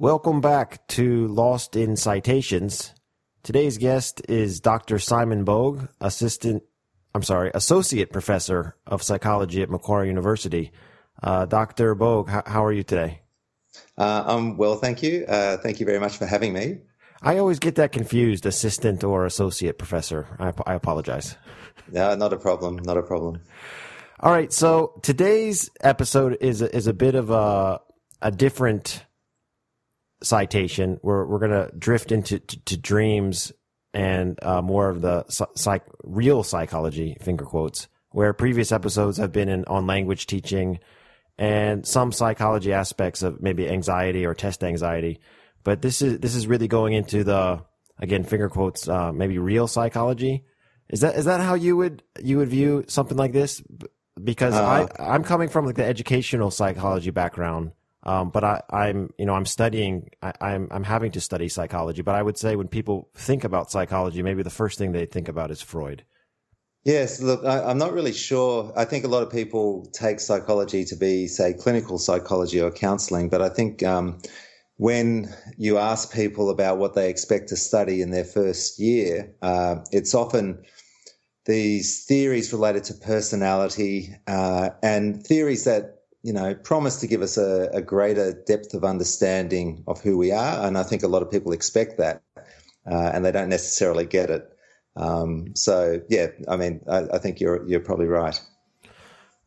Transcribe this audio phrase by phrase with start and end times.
[0.00, 2.94] Welcome back to Lost in Citations.
[3.42, 5.00] Today's guest is Dr.
[5.00, 6.62] Simon Boag, assistant,
[7.16, 10.70] I'm sorry, associate professor of psychology at Macquarie University.
[11.20, 11.96] Uh, Dr.
[11.96, 13.22] Boag, how, how, are you today?
[13.96, 15.24] Uh, I'm well, thank you.
[15.26, 16.78] Uh, thank you very much for having me.
[17.20, 20.28] I always get that confused, assistant or associate professor.
[20.38, 21.34] I, I apologize.
[21.90, 22.76] No, not a problem.
[22.76, 23.40] Not a problem.
[24.20, 24.52] All right.
[24.52, 27.80] So today's episode is a, is a bit of a
[28.20, 29.04] a different
[30.22, 30.98] citation.
[31.02, 33.52] We're we're gonna drift into to, to dreams
[33.94, 37.88] and uh, more of the psych, real psychology finger quotes.
[38.10, 40.78] Where previous episodes have been in, on language teaching
[41.36, 45.20] and some psychology aspects of maybe anxiety or test anxiety,
[45.62, 47.62] but this is this is really going into the
[47.98, 50.44] again finger quotes uh, maybe real psychology.
[50.88, 53.62] Is that is that how you would you would view something like this?
[54.22, 57.72] Because uh, I I'm coming from like the educational psychology background
[58.08, 62.00] um, but I, I'm, you know, I'm studying, I, I'm, I'm having to study psychology.
[62.00, 65.28] But I would say when people think about psychology, maybe the first thing they think
[65.28, 66.04] about is Freud.
[66.84, 68.72] Yes, look, I, am not really sure.
[68.74, 73.28] I think a lot of people take psychology to be, say, clinical psychology or counseling.
[73.28, 74.18] But I think um,
[74.78, 75.28] when
[75.58, 80.14] you ask people about what they expect to study in their first year, uh, it's
[80.14, 80.64] often
[81.44, 87.36] these theories related to personality uh, and theories that you know, promise to give us
[87.36, 90.66] a, a, greater depth of understanding of who we are.
[90.66, 92.22] And I think a lot of people expect that,
[92.90, 94.48] uh, and they don't necessarily get it.
[94.96, 98.38] Um, so, yeah, I mean, I, I, think you're you're probably right.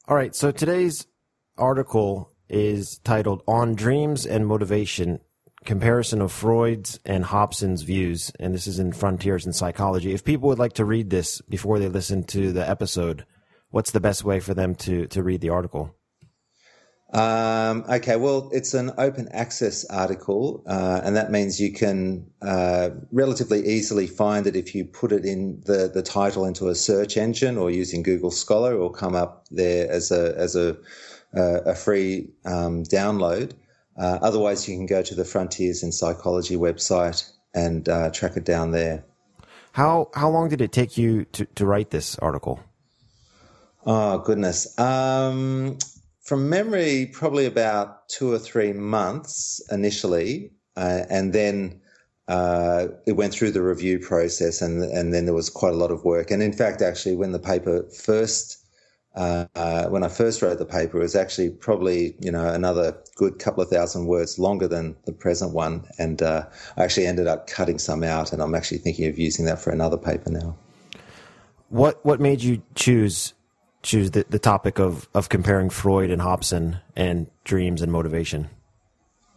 [0.08, 0.34] All right.
[0.34, 1.08] So today's
[1.58, 5.20] article is titled "On Dreams and Motivation:
[5.66, 10.14] Comparison of Freud's and Hobson's Views," and this is in Frontiers in Psychology.
[10.14, 13.26] If people would like to read this before they listen to the episode,
[13.72, 15.94] what's the best way for them to to read the article?
[17.14, 22.92] Um, okay, well, it's an open access article, uh, and that means you can uh,
[23.12, 27.18] relatively easily find it if you put it in the, the title into a search
[27.18, 30.78] engine or using Google Scholar, or come up there as a as a
[31.36, 33.54] uh, a free um, download.
[33.98, 38.46] Uh, otherwise, you can go to the Frontiers in Psychology website and uh, track it
[38.46, 39.04] down there.
[39.74, 42.62] How how long did it take you to, to write this article?
[43.86, 44.78] Oh goodness.
[44.80, 45.78] Um,
[46.32, 51.82] from memory, probably about two or three months initially, uh, and then
[52.30, 55.92] uh, it went through the review process, and and then there was quite a lot
[55.92, 56.32] of work.
[56.32, 58.66] And in fact, actually, when the paper first
[59.16, 63.38] uh, when I first wrote the paper, it was actually probably you know another good
[63.38, 66.46] couple of thousand words longer than the present one, and uh,
[66.78, 69.72] I actually ended up cutting some out, and I'm actually thinking of using that for
[69.72, 70.56] another paper now.
[71.68, 73.34] What what made you choose
[73.84, 78.50] choose the, the topic of, of comparing Freud and Hobson and dreams and motivation?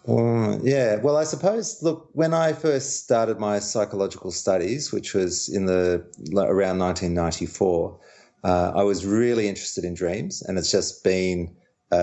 [0.07, 5.49] Well, yeah, well, I suppose, look, when I first started my psychological studies, which was
[5.49, 6.05] in the
[6.37, 7.99] around 1994,
[8.45, 11.57] uh, I was really interested in dreams, and it's just been
[11.91, 11.97] a,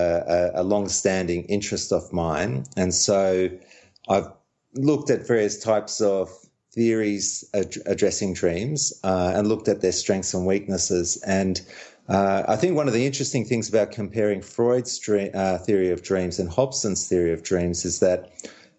[0.54, 2.64] a, a long-standing interest of mine.
[2.76, 3.48] And so
[4.08, 4.26] I've
[4.74, 6.28] looked at various types of
[6.72, 11.22] theories ad- addressing dreams uh, and looked at their strengths and weaknesses.
[11.24, 11.60] And
[12.08, 16.02] uh, I think one of the interesting things about comparing Freud's dream, uh, theory of
[16.02, 18.32] dreams and Hobson's theory of dreams is that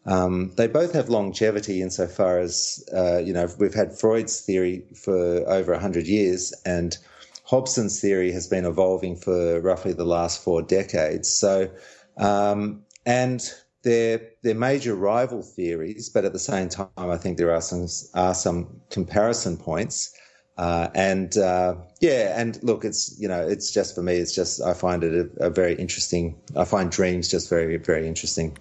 [0.06, 5.50] um, they both have longevity insofar as, uh, you know, we've had Freud's theory for
[5.50, 6.98] over 100 years and
[7.46, 11.30] Hobson's theory has been evolving for roughly the last four decades.
[11.30, 11.70] So,
[12.18, 13.42] um, and
[13.84, 17.88] they're, they're major rival theories, but at the same time, I think there are some,
[18.14, 20.14] are some comparison points.
[20.58, 24.16] Uh, and uh, yeah, and look, it's you know, it's just for me.
[24.16, 26.40] It's just I find it a, a, very interesting.
[26.56, 28.56] I find dreams just very, very interesting.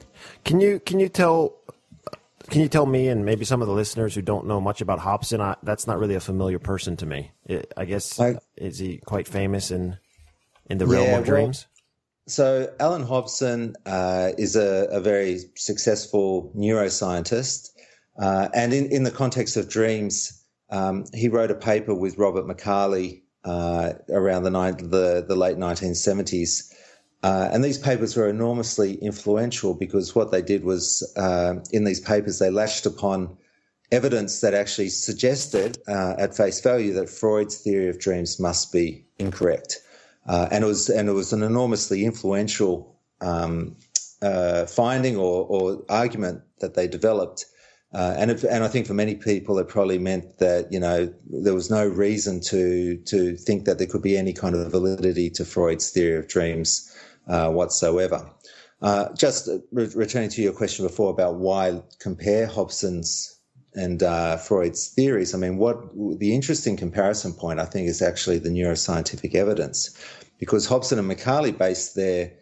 [0.45, 1.55] Can you can you tell
[2.49, 5.01] can you tell me and maybe some of the listeners who don't know much about
[5.01, 5.43] Hobson?
[5.43, 7.31] I, that's not really a familiar person to me.
[7.45, 9.99] It, I guess I, is he quite famous in
[10.71, 11.67] in the realm yeah, of dreams?
[11.67, 11.83] Well,
[12.29, 17.71] so Allan Hobson uh, is a, a, very successful neuroscientist,
[18.19, 20.42] uh, and in in the context of dreams
[20.73, 26.73] um, he wrote a paper with Robert McCarley uh, around the, the, the, late 1970s.
[27.23, 32.01] Uh, and these papers were enormously influential because what they did was, uh, in these
[32.01, 33.37] papers, they latched upon
[33.93, 39.05] evidence that actually suggested uh, at face value that Freud's theory of dreams must be
[39.19, 39.79] incorrect.
[40.27, 43.77] Uh, and, it was, and it was an enormously influential um,
[44.23, 47.45] uh, finding or, or argument that they developed
[47.95, 51.55] uh, and and I think for many people, it probably meant that you know there
[51.55, 55.45] was no reason to to think that there could be any kind of validity to
[55.45, 56.91] Freud's theory of dreams
[57.29, 58.31] uh, whatsoever.
[58.81, 63.39] Uh, just re- returning to your question before about why compare Hobson's
[63.75, 65.35] and uh, Freud's theories.
[65.35, 65.79] I mean, what
[66.19, 69.97] the interesting comparison point I think is actually the neuroscientific evidence,
[70.39, 72.33] because Hobson and McCarley based their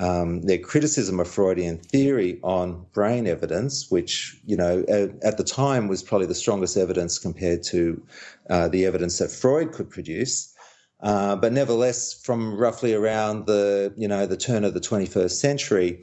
[0.00, 5.44] um, their criticism of Freudian theory on brain evidence, which you know at, at the
[5.44, 8.02] time was probably the strongest evidence compared to
[8.48, 10.54] uh, the evidence that Freud could produce.
[11.02, 16.02] Uh, but nevertheless, from roughly around the you know the turn of the 21st century,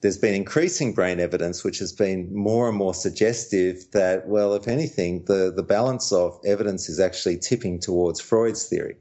[0.00, 4.68] there's been increasing brain evidence which has been more and more suggestive that, well, if
[4.68, 8.96] anything, the, the balance of evidence is actually tipping towards Freud's theory.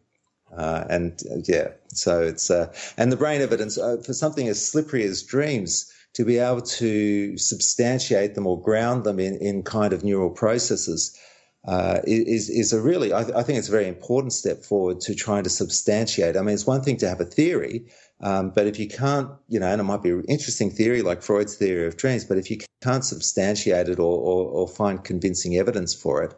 [0.57, 4.65] Uh, and uh, yeah, so it's, uh, and the brain evidence uh, for something as
[4.65, 9.93] slippery as dreams, to be able to substantiate them or ground them in, in kind
[9.93, 11.17] of neural processes
[11.65, 15.15] uh, is is a really I, I, think it's a very important step forward to
[15.15, 16.35] trying to substantiate.
[16.35, 17.85] I mean, it's one thing to have a theory,
[18.19, 21.21] um, but if you can't, you know, and it might be an interesting theory like
[21.21, 25.55] Freud's theory of dreams, but if you can't substantiate it or, or, or find convincing
[25.55, 26.33] evidence for it,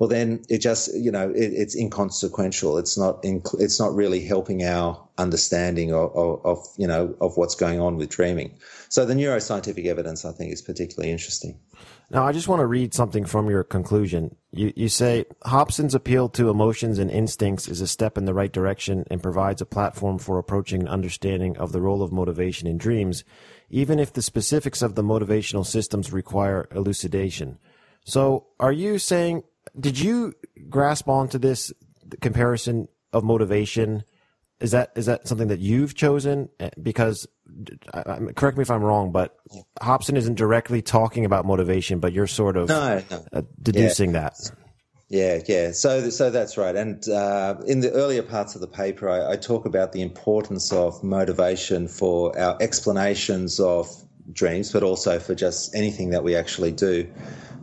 [0.00, 2.78] well, then it just, you know, it, it's inconsequential.
[2.78, 7.54] It's not, it's not really helping our understanding of, of, of, you know, of what's
[7.54, 8.58] going on with dreaming.
[8.88, 11.60] So the neuroscientific evidence, I think, is particularly interesting.
[12.08, 14.34] Now, I just want to read something from your conclusion.
[14.52, 18.50] You, you say Hobson's appeal to emotions and instincts is a step in the right
[18.50, 22.78] direction and provides a platform for approaching an understanding of the role of motivation in
[22.78, 23.22] dreams,
[23.68, 27.58] even if the specifics of the motivational systems require elucidation.
[28.04, 29.44] So, are you saying,
[29.78, 30.34] did you
[30.68, 31.72] grasp onto this
[32.20, 34.04] comparison of motivation?
[34.60, 36.48] Is that is that something that you've chosen?
[36.80, 37.26] Because
[38.36, 39.36] correct me if I'm wrong, but
[39.80, 43.24] Hobson isn't directly talking about motivation, but you're sort of no, no.
[43.32, 44.20] Uh, deducing yeah.
[44.20, 44.34] that.
[45.10, 45.72] Yeah, yeah.
[45.72, 46.76] So, so that's right.
[46.76, 50.72] And uh, in the earlier parts of the paper, I, I, talk about the importance
[50.72, 53.88] of motivation for our explanations of
[54.32, 57.08] dreams, but also for just anything that we actually do.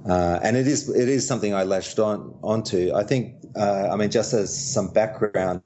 [0.07, 2.93] Uh, and it is it is something I latched on onto.
[2.95, 3.35] I think.
[3.55, 5.63] Uh, I mean, just as some background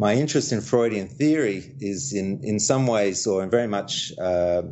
[0.00, 4.62] my interest in Freudian theory is in, in some ways, or in very much, uh,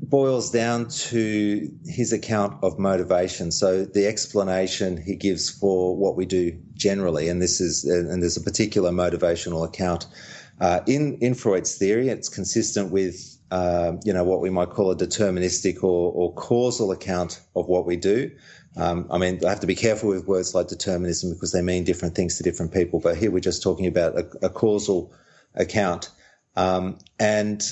[0.00, 3.50] boils down to his account of motivation.
[3.50, 8.36] So the explanation he gives for what we do generally, and this is, and there's
[8.36, 10.06] a particular motivational account
[10.60, 12.08] uh, in in Freud's theory.
[12.08, 16.92] It's consistent with uh, you know what we might call a deterministic or, or causal
[16.92, 18.30] account of what we do.
[18.76, 21.84] Um, I mean, I have to be careful with words like determinism because they mean
[21.84, 23.00] different things to different people.
[23.00, 25.12] But here we're just talking about a, a causal
[25.54, 26.10] account,
[26.56, 27.62] um, and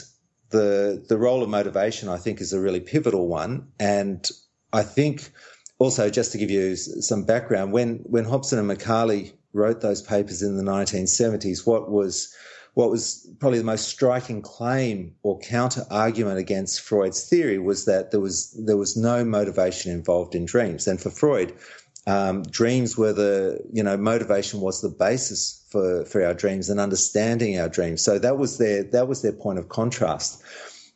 [0.51, 3.69] the the role of motivation, I think, is a really pivotal one.
[3.79, 4.29] And
[4.73, 5.31] I think
[5.79, 10.43] also, just to give you some background, when when Hobson and McCarley wrote those papers
[10.43, 12.35] in the 1970s, what was
[12.77, 18.11] what was probably the most striking claim or counter argument against Freud's theory was that
[18.11, 20.87] there was there was no motivation involved in dreams.
[20.87, 21.55] And for Freud,
[22.07, 26.79] um, dreams were the you know motivation was the basis for for our dreams and
[26.79, 28.03] understanding our dreams.
[28.03, 30.43] So that was their that was their point of contrast.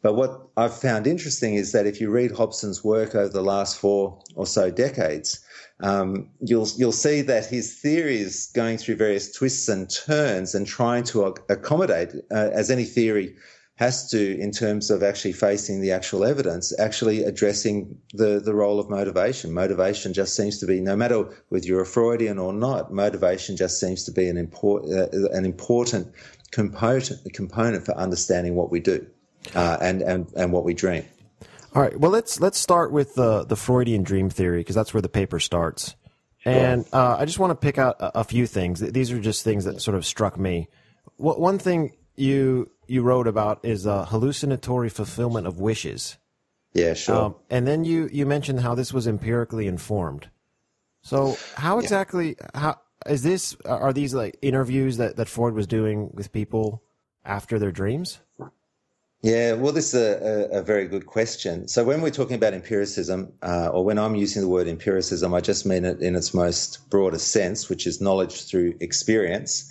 [0.02, 3.78] But what I've found interesting is that if you read Hobson's work over the last
[3.78, 5.40] four or so decades,
[5.80, 10.66] um, you'll you'll see that his theory is going through various twists and turns and
[10.66, 13.36] trying to accommodate, uh, as any theory
[13.76, 18.80] has to, in terms of actually facing the actual evidence, actually addressing the the role
[18.80, 19.52] of motivation.
[19.52, 23.78] Motivation just seems to be, no matter whether you're a Freudian or not, motivation just
[23.78, 26.10] seems to be an important uh, an important
[26.52, 29.06] component component for understanding what we do
[29.54, 31.04] uh, and and and what we dream.
[31.74, 31.98] All right.
[31.98, 35.38] Well, let's let's start with the the Freudian dream theory because that's where the paper
[35.38, 35.94] starts.
[36.44, 38.80] And uh, I just want to pick out a, a, few things.
[38.80, 40.68] These are just things that sort of struck me.
[41.16, 46.16] What, one thing you you wrote about is a hallucinatory fulfillment of wishes.
[46.72, 47.16] Yeah, sure.
[47.16, 50.30] Um, and then you you mentioned how this was empirically informed.
[51.02, 52.60] So how exactly yeah.
[52.60, 53.56] how is this?
[53.64, 56.82] Are these like interviews that that Freud was doing with people
[57.24, 58.20] after their dreams?
[59.22, 61.68] Yeah, well, this is a, a, a, very good question.
[61.68, 65.42] So, when we're talking about empiricism, uh, or when I'm using the word empiricism, I
[65.42, 69.70] just mean it in its most broadest sense, which is knowledge through experience.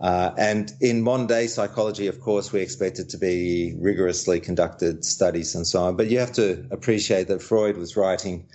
[0.00, 5.04] Uh, and in modern day psychology, of course, we expect it to be rigorously conducted
[5.04, 5.96] studies and so on.
[5.96, 8.46] But you have to appreciate that Freud was writing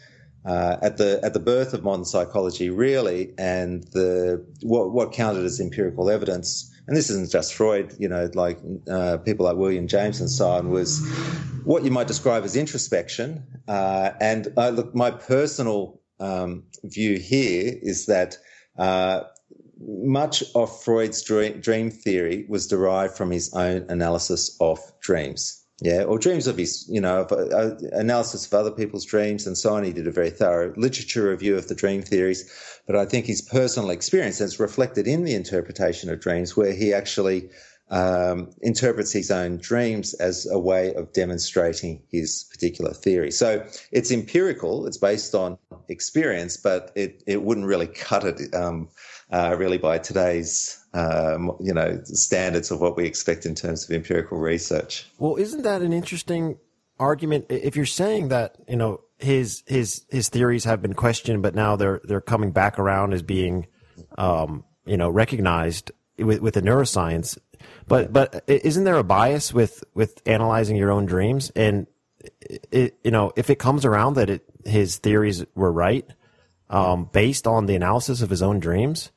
[0.45, 5.45] uh, at the at the birth of modern psychology, really, and the what what counted
[5.45, 8.59] as empirical evidence and this isn't just Freud, you know, like
[8.89, 10.99] uh, people like William James and so on, was
[11.63, 13.43] what you might describe as introspection.
[13.67, 18.37] Uh, and uh, look, my personal um, view here is that
[18.77, 19.21] uh,
[19.79, 25.62] much of Freud's dream, dream theory was derived from his own analysis of dreams.
[25.81, 29.73] Yeah, or dreams of his, you know, uh, analysis of other people's dreams and so
[29.73, 29.83] on.
[29.83, 32.49] He did a very thorough literature review of the dream theories,
[32.85, 36.93] but I think his personal experience is reflected in the interpretation of dreams, where he
[36.93, 37.49] actually
[37.89, 43.31] um, interprets his own dreams as a way of demonstrating his particular theory.
[43.31, 45.57] So it's empirical, it's based on
[45.89, 48.89] experience, but it, it wouldn't really cut it um,
[49.31, 53.95] uh, really by today's um, you know standards of what we expect in terms of
[53.95, 55.07] empirical research.
[55.17, 56.57] Well, isn't that an interesting
[56.99, 57.45] argument?
[57.49, 61.75] If you're saying that you know his his his theories have been questioned, but now
[61.75, 63.67] they're they're coming back around as being
[64.17, 67.37] um, you know recognized with with the neuroscience.
[67.87, 71.87] But but isn't there a bias with with analyzing your own dreams and
[72.71, 76.05] it, you know if it comes around that it, his theories were right
[76.69, 79.11] um, based on the analysis of his own dreams?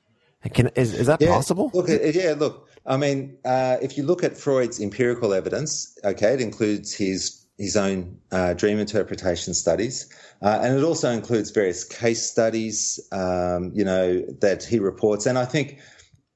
[0.48, 1.70] Can is, is that yeah, possible?
[1.74, 2.68] Look, yeah, look.
[2.86, 7.76] I mean, uh, if you look at Freud's empirical evidence, okay, it includes his his
[7.76, 10.12] own uh, dream interpretation studies,
[10.42, 15.24] uh, and it also includes various case studies, um, you know, that he reports.
[15.24, 15.78] And I think,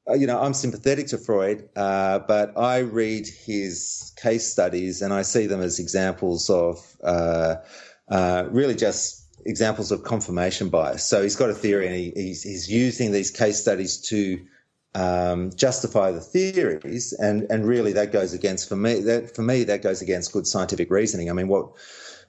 [0.09, 5.13] uh, you know, I'm sympathetic to Freud, uh, but I read his case studies and
[5.13, 7.57] I see them as examples of uh,
[8.51, 11.05] really just examples of confirmation bias.
[11.05, 14.45] So he's got a theory and he, he's, he's, using these case studies to
[14.95, 19.63] um, justify the theories, and and really that goes against for me that for me
[19.65, 21.31] that goes against good scientific reasoning.
[21.31, 21.71] I mean, what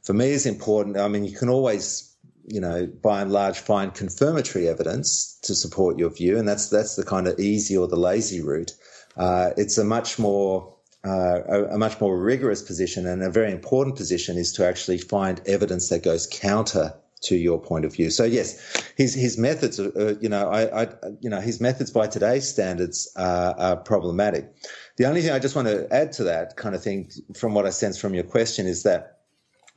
[0.03, 0.97] for me is important.
[0.97, 2.11] I mean, you can always
[2.45, 6.95] you know, by and large, find confirmatory evidence to support your view, and that's that's
[6.95, 8.73] the kind of easy or the lazy route.
[9.17, 10.73] Uh, it's a much more
[11.05, 14.99] uh, a, a, much more rigorous position and a very important position is to actually
[14.99, 18.09] find evidence that goes counter to your point of view.
[18.09, 20.87] So yes, his his methods, are, uh, you know, I, I,
[21.19, 24.53] you know, his methods by today's standards are, are, problematic.
[24.97, 27.65] The only thing I just want to add to that kind of thing, from what
[27.65, 29.19] I sense from your question, is that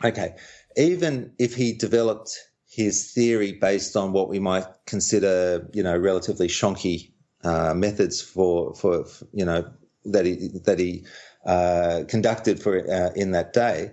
[0.03, 0.37] okay,
[0.77, 2.39] even if he developed
[2.69, 7.13] his theory based on what we might consider, you know, relatively shonky
[7.45, 9.71] uh, methods for, for, for you know
[10.05, 11.05] that he that he
[11.47, 13.91] uh, conducted for uh, in that day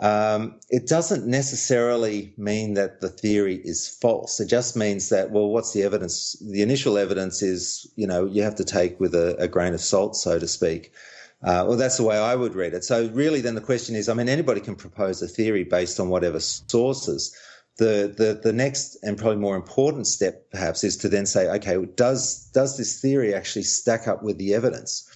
[0.00, 4.40] um, it doesn't necessarily mean that the theory is false.
[4.40, 6.36] It just means that, well, what's the evidence?
[6.40, 9.80] The initial evidence is, you know, you have to take with a, a grain of
[9.80, 10.92] salt, so to speak.
[11.42, 12.82] Uh, well, that's the way I would read it.
[12.82, 16.08] So really, then the question is, I mean, anybody can propose a theory based on
[16.08, 17.36] whatever sources.
[17.76, 21.76] The, the, the next and probably more important step, perhaps, is to then say, okay,
[21.96, 25.10] does, does this theory actually stack up with the evidence?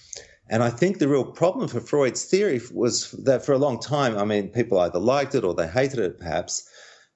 [0.49, 4.17] And I think the real problem for Freud's theory was that for a long time,
[4.17, 6.69] I mean, people either liked it or they hated it, perhaps.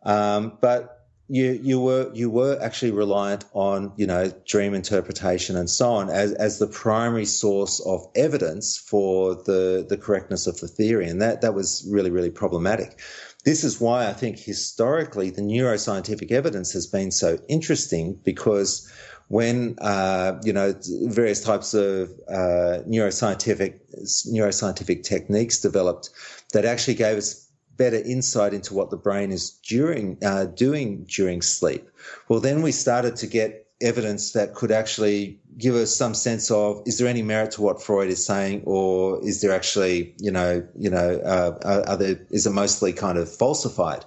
[0.03, 5.69] Um, but you you were you were actually reliant on you know dream interpretation and
[5.69, 10.67] so on as as the primary source of evidence for the the correctness of the
[10.67, 12.99] theory, and that that was really really problematic.
[13.45, 18.91] This is why I think historically the neuroscientific evidence has been so interesting because
[19.29, 23.79] when uh, you know various types of uh, neuroscientific
[24.27, 26.09] neuroscientific techniques developed
[26.51, 31.41] that actually gave us better insight into what the brain is during uh, doing during
[31.41, 31.89] sleep.
[32.27, 36.81] Well, then we started to get evidence that could actually give us some sense of
[36.85, 40.67] is there any merit to what Freud is saying, or is there actually you know
[40.75, 44.05] you know uh, are there, is it mostly kind of falsified?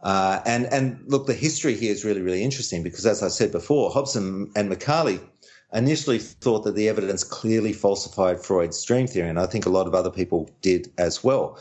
[0.00, 3.50] Uh, and and look, the history here is really really interesting because, as I said
[3.50, 5.20] before, Hobson and McCarley
[5.72, 9.86] initially thought that the evidence clearly falsified Freud's dream theory, and I think a lot
[9.86, 11.58] of other people did as well.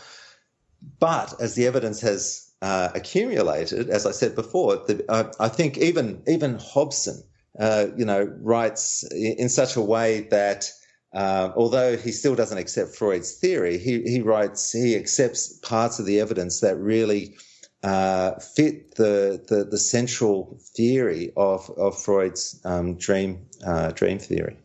[1.00, 5.80] But as the evidence has uh, accumulated, as I said before, the, uh, I think
[5.80, 7.24] even even Hobson,
[7.60, 10.72] uh, you know, writes in such a way that.
[11.14, 16.06] Uh, although he still doesn't accept Freud's theory, he, he writes, he accepts parts of
[16.06, 17.38] the evidence that really
[17.84, 24.58] uh, fit the, the, the central theory of of Freud's um, dream uh, dream theory.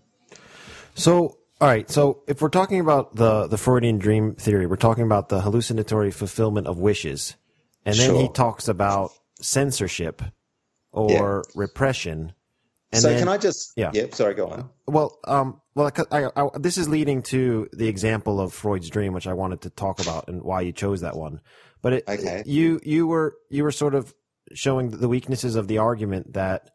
[0.95, 1.91] So, all right.
[1.91, 6.11] So, if we're talking about the the Freudian dream theory, we're talking about the hallucinatory
[6.11, 7.37] fulfillment of wishes,
[7.85, 8.23] and then sure.
[8.23, 10.23] he talks about censorship
[10.91, 11.43] or yeah.
[11.55, 12.33] repression.
[12.93, 13.73] so, then, can I just?
[13.77, 13.91] Yeah.
[13.93, 14.15] Yep.
[14.15, 14.35] Sorry.
[14.35, 14.71] Go on.
[14.87, 19.27] Well, um, well, I, I, this is leading to the example of Freud's dream, which
[19.27, 21.41] I wanted to talk about, and why you chose that one.
[21.83, 22.43] But it, okay.
[22.47, 24.15] you you were you were sort of
[24.55, 26.71] showing the weaknesses of the argument that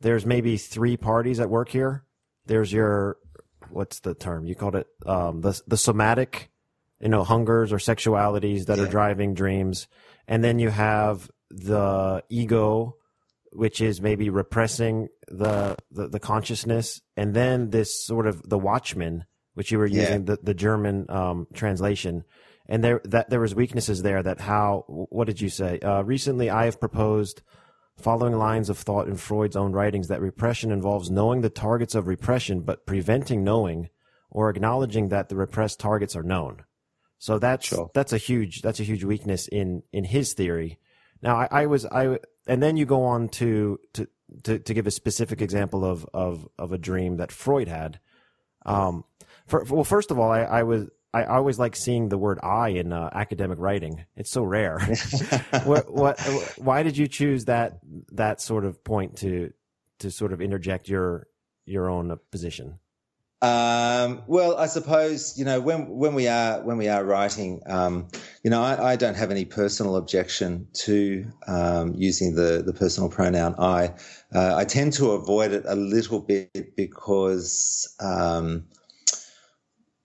[0.00, 2.04] there's maybe three parties at work here.
[2.46, 3.18] There's your
[3.70, 6.50] what's the term you called it um, the the somatic,
[7.00, 8.84] you know, hungers or sexualities that yeah.
[8.84, 9.88] are driving dreams,
[10.26, 12.96] and then you have the ego,
[13.52, 19.24] which is maybe repressing the the, the consciousness, and then this sort of the watchman,
[19.54, 20.34] which you were using yeah.
[20.34, 22.24] the the German um, translation
[22.68, 24.22] and there that there was weaknesses there.
[24.22, 25.78] That how what did you say?
[25.80, 27.42] Uh, recently, I have proposed
[27.96, 32.06] following lines of thought in Freud's own writings that repression involves knowing the targets of
[32.06, 33.88] repression, but preventing knowing
[34.30, 36.64] or acknowledging that the repressed targets are known.
[37.18, 37.90] So that's Sure.
[37.94, 40.78] that's a huge that's a huge weakness in in his theory.
[41.22, 44.06] Now I, I was I and then you go on to to
[44.42, 48.00] to, to give a specific example of of of a dream that Freud had.
[48.66, 49.04] Um,
[49.46, 52.68] for, well, first of all, I, I was I always like seeing the word "I"
[52.70, 54.04] in uh, academic writing.
[54.16, 54.78] It's so rare.
[55.64, 56.20] what, what
[56.58, 57.78] why did you choose that
[58.12, 59.52] that sort of point to
[60.00, 61.26] to sort of interject your
[61.64, 62.78] your own uh, position?
[63.42, 68.08] Um, well, I suppose you know when when we are when we are writing, um,
[68.42, 73.08] you know, I, I, don't have any personal objection to um, using the the personal
[73.08, 73.94] pronoun I.
[74.34, 78.66] Uh, I tend to avoid it a little bit because um,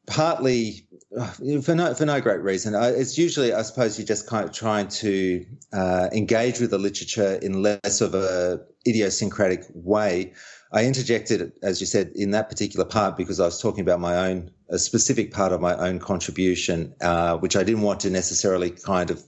[0.07, 0.85] partly
[1.63, 2.73] for no for no great reason.
[2.75, 7.35] It's usually, I suppose, you're just kind of trying to uh, engage with the literature
[7.35, 10.33] in less of a idiosyncratic way.
[10.73, 14.29] I interjected, as you said, in that particular part because I was talking about my
[14.29, 18.69] own, a specific part of my own contribution, uh, which I didn't want to necessarily
[18.69, 19.21] kind of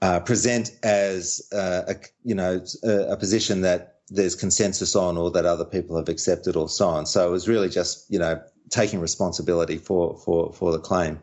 [0.00, 5.30] uh, present as uh, a, you know, a, a, position that there's consensus on or
[5.30, 7.06] that other people have accepted or so on.
[7.06, 11.20] So it was really just, you know, taking responsibility for, for, for the claim.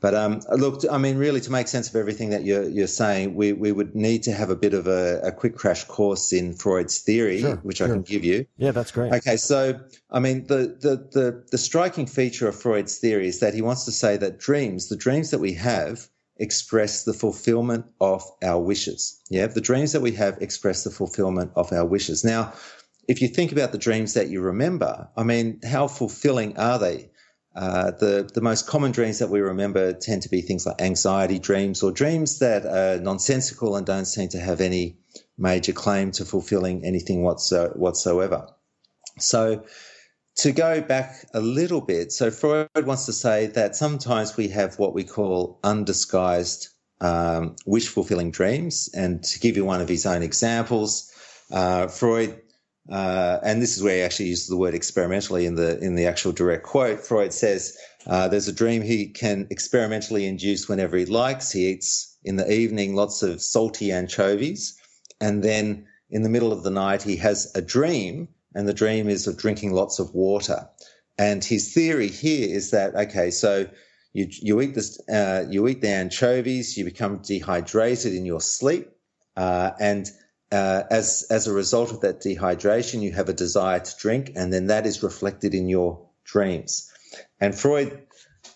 [0.00, 3.36] But um, look, I mean, really, to make sense of everything that you're, you're saying,
[3.36, 6.54] we, we would need to have a bit of a, a quick crash course in
[6.54, 7.86] Freud's theory, sure, which sure.
[7.86, 8.44] I can give you.
[8.56, 9.12] Yeah, that's great.
[9.12, 9.78] Okay, so
[10.10, 13.84] I mean, the, the the the striking feature of Freud's theory is that he wants
[13.84, 19.20] to say that dreams, the dreams that we have, express the fulfillment of our wishes.
[19.30, 22.24] Yeah, the dreams that we have express the fulfillment of our wishes.
[22.24, 22.52] Now,
[23.08, 27.10] if you think about the dreams that you remember, I mean, how fulfilling are they?
[27.54, 31.38] Uh, the the most common dreams that we remember tend to be things like anxiety
[31.38, 34.96] dreams or dreams that are nonsensical and don't seem to have any
[35.36, 38.48] major claim to fulfilling anything whatso- whatsoever.
[39.18, 39.64] So,
[40.36, 44.78] to go back a little bit, so Freud wants to say that sometimes we have
[44.78, 46.68] what we call undisguised
[47.00, 48.88] um, wish fulfilling dreams.
[48.94, 51.10] And to give you one of his own examples,
[51.50, 52.40] uh, Freud
[52.90, 56.06] uh, and this is where he actually uses the word experimentally in the in the
[56.06, 57.00] actual direct quote.
[57.00, 61.52] Freud says uh, there's a dream he can experimentally induce whenever he likes.
[61.52, 64.76] He eats in the evening lots of salty anchovies,
[65.20, 69.08] and then in the middle of the night he has a dream, and the dream
[69.08, 70.68] is of drinking lots of water.
[71.18, 73.66] And his theory here is that okay, so
[74.12, 78.88] you you eat this uh, you eat the anchovies, you become dehydrated in your sleep,
[79.36, 80.10] uh, and
[80.50, 84.52] uh, as as a result of that dehydration, you have a desire to drink, and
[84.52, 86.90] then that is reflected in your dreams.
[87.40, 88.06] And Freud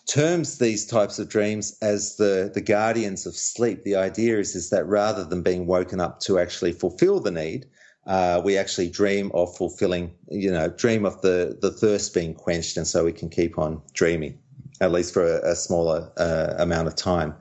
[0.07, 3.83] terms these types of dreams as the the guardians of sleep.
[3.83, 7.67] The idea is is that rather than being woken up to actually fulfill the need,
[8.07, 12.77] uh, we actually dream of fulfilling, you know, dream of the the thirst being quenched,
[12.77, 14.39] and so we can keep on dreaming,
[14.81, 17.35] at least for a, a smaller uh, amount of time.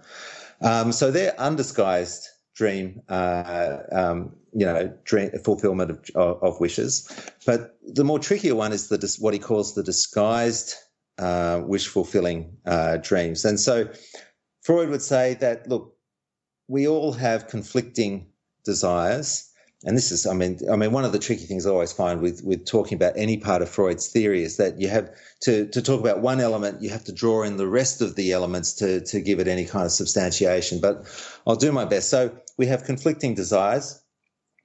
[0.60, 7.08] Um, so they're undisguised dream, uh, um, you know, dream, fulfillment of, of, of, wishes.
[7.44, 10.74] But the more trickier one is the what he calls the disguised
[11.18, 13.44] uh, wish fulfilling uh, dreams.
[13.44, 13.88] And so
[14.62, 15.94] Freud would say that look,
[16.68, 18.26] we all have conflicting
[18.64, 19.52] desires.
[19.86, 22.20] And this is, I mean, I mean, one of the tricky things I always find
[22.20, 25.10] with, with talking about any part of Freud's theory is that you have
[25.42, 28.32] to, to talk about one element, you have to draw in the rest of the
[28.32, 30.80] elements to, to give it any kind of substantiation.
[30.80, 31.06] But
[31.46, 32.10] I'll do my best.
[32.10, 34.02] So we have conflicting desires.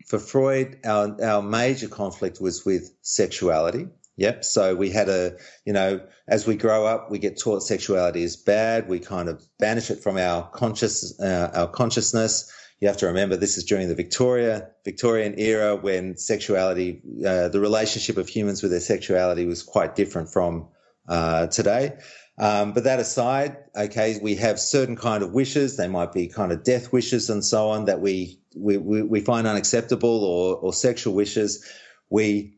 [0.08, 3.88] For Freud, our, our major conflict was with sexuality.
[4.18, 4.44] Yep.
[4.44, 8.36] So we had a, you know, as we grow up, we get taught sexuality is
[8.36, 8.90] bad.
[8.90, 12.52] We kind of banish it from our conscious, uh, our consciousness.
[12.82, 17.60] You have to remember this is during the Victoria, Victorian era when sexuality, uh, the
[17.60, 20.68] relationship of humans with their sexuality was quite different from,
[21.08, 21.98] uh, today.
[22.40, 25.78] Um, but that aside, okay, we have certain kind of wishes.
[25.78, 29.46] They might be kind of death wishes and so on that we, we, we find
[29.46, 31.64] unacceptable or, or sexual wishes.
[32.10, 32.58] We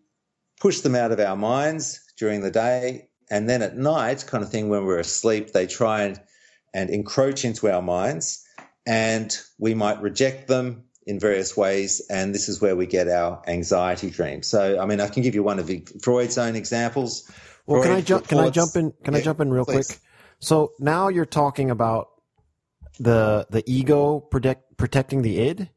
[0.61, 3.09] push them out of our minds during the day.
[3.29, 6.21] And then at night, kind of thing, when we're asleep, they try and,
[6.73, 8.42] and encroach into our minds
[8.85, 12.01] and we might reject them in various ways.
[12.09, 14.47] And this is where we get our anxiety dreams.
[14.47, 15.69] So, I mean, I can give you one of
[16.01, 17.29] Freud's own examples.
[17.65, 18.27] Well, Freud can I jump?
[18.27, 18.93] Can I jump in?
[19.03, 19.87] Can Yeah, I jump in real please.
[19.87, 19.99] quick?
[20.39, 22.09] So now you're talking about
[22.99, 25.69] the the ego protect, protecting the id.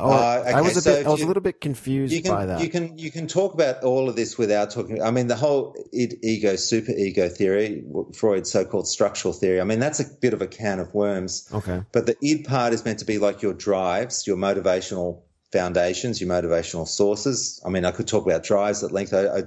[0.00, 1.06] Oh, uh, okay, I was a so bit.
[1.06, 2.60] I was you, a little bit confused can, by that.
[2.60, 5.02] You can you can talk about all of this without talking.
[5.02, 7.84] I mean, the whole id, ego super ego theory,
[8.14, 9.60] Freud's so-called structural theory.
[9.60, 11.48] I mean, that's a bit of a can of worms.
[11.52, 11.82] Okay.
[11.92, 16.30] But the id part is meant to be like your drives, your motivational foundations, your
[16.30, 17.60] motivational sources.
[17.64, 19.12] I mean, I could talk about drives at length.
[19.12, 19.42] I, I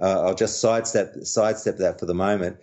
[0.00, 2.58] uh, I'll just sidestep sidestep that for the moment.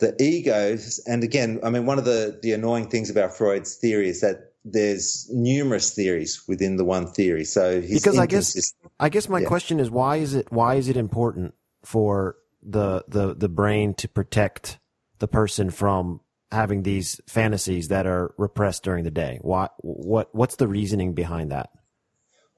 [0.00, 4.08] The egos, and again, I mean, one of the the annoying things about Freud's theory
[4.08, 7.44] is that there's numerous theories within the one theory.
[7.44, 9.48] So because I guess I guess my yeah.
[9.48, 14.08] question is why is it why is it important for the the the brain to
[14.08, 14.78] protect
[15.18, 19.38] the person from having these fantasies that are repressed during the day?
[19.42, 21.70] Why what what's the reasoning behind that?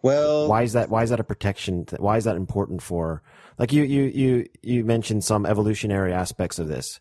[0.02, 1.86] Well, why is that why is that a protection?
[1.98, 3.24] Why is that important for
[3.58, 7.00] like you you you you mentioned some evolutionary aspects of this.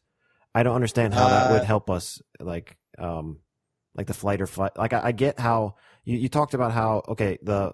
[0.56, 3.40] I don't understand how uh, that would uh, help us like um
[3.96, 4.78] like the flight or flight.
[4.78, 7.72] Like I, I get how you, you talked about how okay the,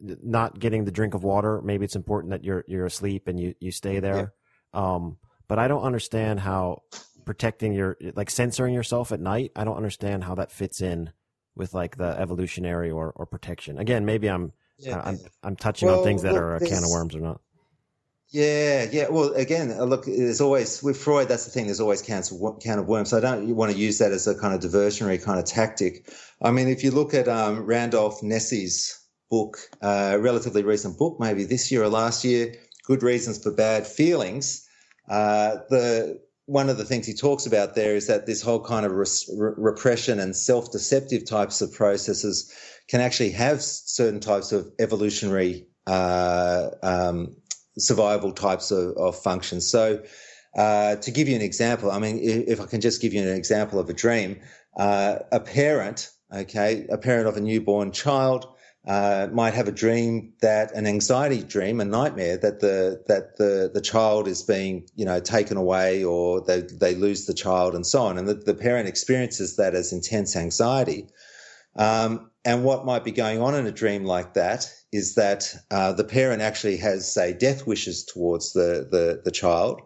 [0.00, 1.60] not getting the drink of water.
[1.62, 4.34] Maybe it's important that you're you're asleep and you you stay there.
[4.74, 4.94] Yeah.
[4.94, 6.82] Um, but I don't understand how
[7.24, 9.52] protecting your like censoring yourself at night.
[9.54, 11.12] I don't understand how that fits in
[11.54, 13.78] with like the evolutionary or or protection.
[13.78, 15.00] Again, maybe I'm yeah.
[15.04, 17.40] I'm I'm touching well, on things that look, are a can of worms or not.
[18.32, 19.08] Yeah, yeah.
[19.10, 21.28] Well, again, uh, look, there's always with Freud.
[21.28, 21.66] That's the thing.
[21.66, 22.22] There's always can
[22.78, 23.10] of worms.
[23.10, 26.10] So I don't want to use that as a kind of diversionary kind of tactic.
[26.40, 28.98] I mean, if you look at um, Randolph Nesse's
[29.30, 32.54] book, uh, relatively recent book, maybe this year or last year,
[32.86, 34.66] "Good Reasons for Bad Feelings,"
[35.10, 38.86] uh, the one of the things he talks about there is that this whole kind
[38.86, 42.50] of res- repression and self-deceptive types of processes
[42.88, 47.36] can actually have certain types of evolutionary uh, um,
[47.78, 49.70] survival types of, of functions.
[49.70, 50.02] So,
[50.56, 53.34] uh, to give you an example, I mean, if I can just give you an
[53.34, 54.40] example of a dream,
[54.76, 58.46] uh, a parent, okay, a parent of a newborn child,
[58.86, 63.70] uh, might have a dream that an anxiety dream, a nightmare that the that the
[63.72, 67.86] the child is being you know taken away or they they lose the child and
[67.86, 71.08] so on, and the, the parent experiences that as intense anxiety.
[71.76, 75.92] Um, and what might be going on in a dream like that is that uh,
[75.92, 79.80] the parent actually has, say, death wishes towards the the, the child,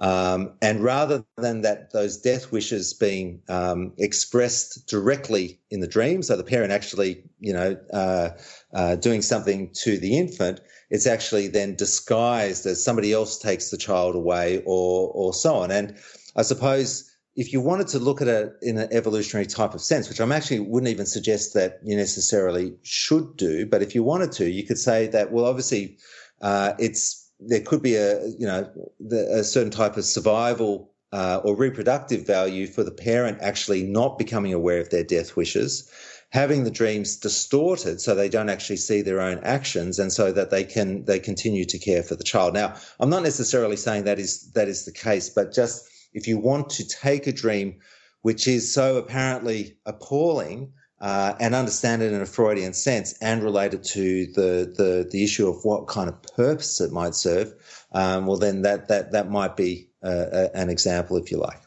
[0.00, 6.22] um, and rather than that, those death wishes being um, expressed directly in the dream,
[6.22, 8.30] so the parent actually, you know, uh,
[8.72, 13.76] uh, doing something to the infant, it's actually then disguised as somebody else takes the
[13.76, 15.70] child away, or or so on.
[15.70, 15.96] And
[16.34, 20.08] I suppose if you wanted to look at it in an evolutionary type of sense,
[20.08, 24.32] which I'm actually wouldn't even suggest that you necessarily should do, but if you wanted
[24.32, 25.98] to, you could say that well, obviously,
[26.42, 28.70] uh, it's there could be a you know
[29.10, 34.52] a certain type of survival uh, or reproductive value for the parent actually not becoming
[34.52, 35.88] aware of their death wishes,
[36.30, 40.50] having the dreams distorted so they don't actually see their own actions, and so that
[40.50, 42.54] they can they continue to care for the child.
[42.54, 46.38] Now, I'm not necessarily saying that is that is the case, but just if you
[46.38, 47.78] want to take a dream
[48.22, 53.72] which is so apparently appalling uh, and understand it in a Freudian sense and relate
[53.72, 57.54] it to the, the, the issue of what kind of purpose it might serve,
[57.92, 61.60] um, well, then that, that, that might be uh, an example, if you like.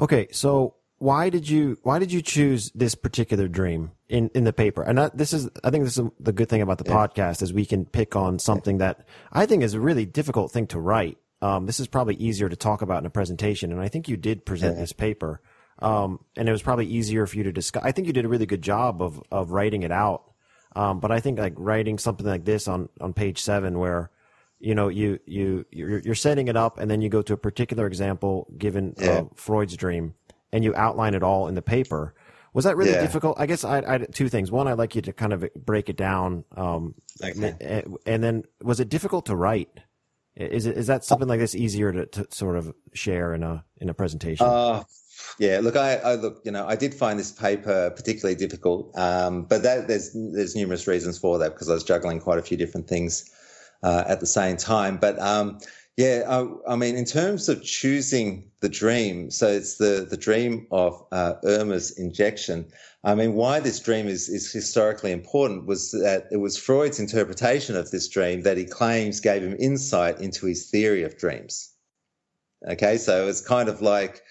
[0.00, 4.52] Okay, so why did you why did you choose this particular dream in, in the
[4.52, 4.82] paper?
[4.82, 6.96] And this is I think this is the good thing about the yeah.
[6.96, 10.66] podcast is we can pick on something that I think is a really difficult thing
[10.68, 13.88] to write um, this is probably easier to talk about in a presentation, and I
[13.88, 14.80] think you did present yeah.
[14.80, 15.42] this paper,
[15.80, 17.82] um, and it was probably easier for you to discuss.
[17.84, 20.32] I think you did a really good job of of writing it out,
[20.74, 24.10] um, but I think like writing something like this on on page seven, where
[24.58, 27.36] you know you you you're, you're setting it up, and then you go to a
[27.36, 29.10] particular example given yeah.
[29.10, 30.14] uh, Freud's dream,
[30.50, 32.14] and you outline it all in the paper.
[32.54, 33.02] Was that really yeah.
[33.02, 33.38] difficult?
[33.38, 34.50] I guess I, I two things.
[34.50, 37.54] One, I'd like you to kind of break it down, um, okay.
[37.60, 39.68] and, and then was it difficult to write?
[40.36, 43.64] Is it is that something like this easier to, to sort of share in a
[43.80, 44.46] in a presentation?
[44.46, 44.82] Uh,
[45.38, 49.44] yeah, look, I, I, look, you know, I did find this paper particularly difficult, um,
[49.44, 52.56] but that, there's there's numerous reasons for that because I was juggling quite a few
[52.56, 53.30] different things
[53.82, 54.96] uh, at the same time.
[54.96, 55.60] But um,
[55.96, 60.66] yeah, I, I, mean, in terms of choosing the dream, so it's the the dream
[60.70, 62.66] of uh, Irma's injection.
[63.04, 67.76] I mean, why this dream is, is historically important was that it was Freud's interpretation
[67.76, 71.70] of this dream that he claims gave him insight into his theory of dreams.
[72.66, 74.22] Okay, so it's kind of like,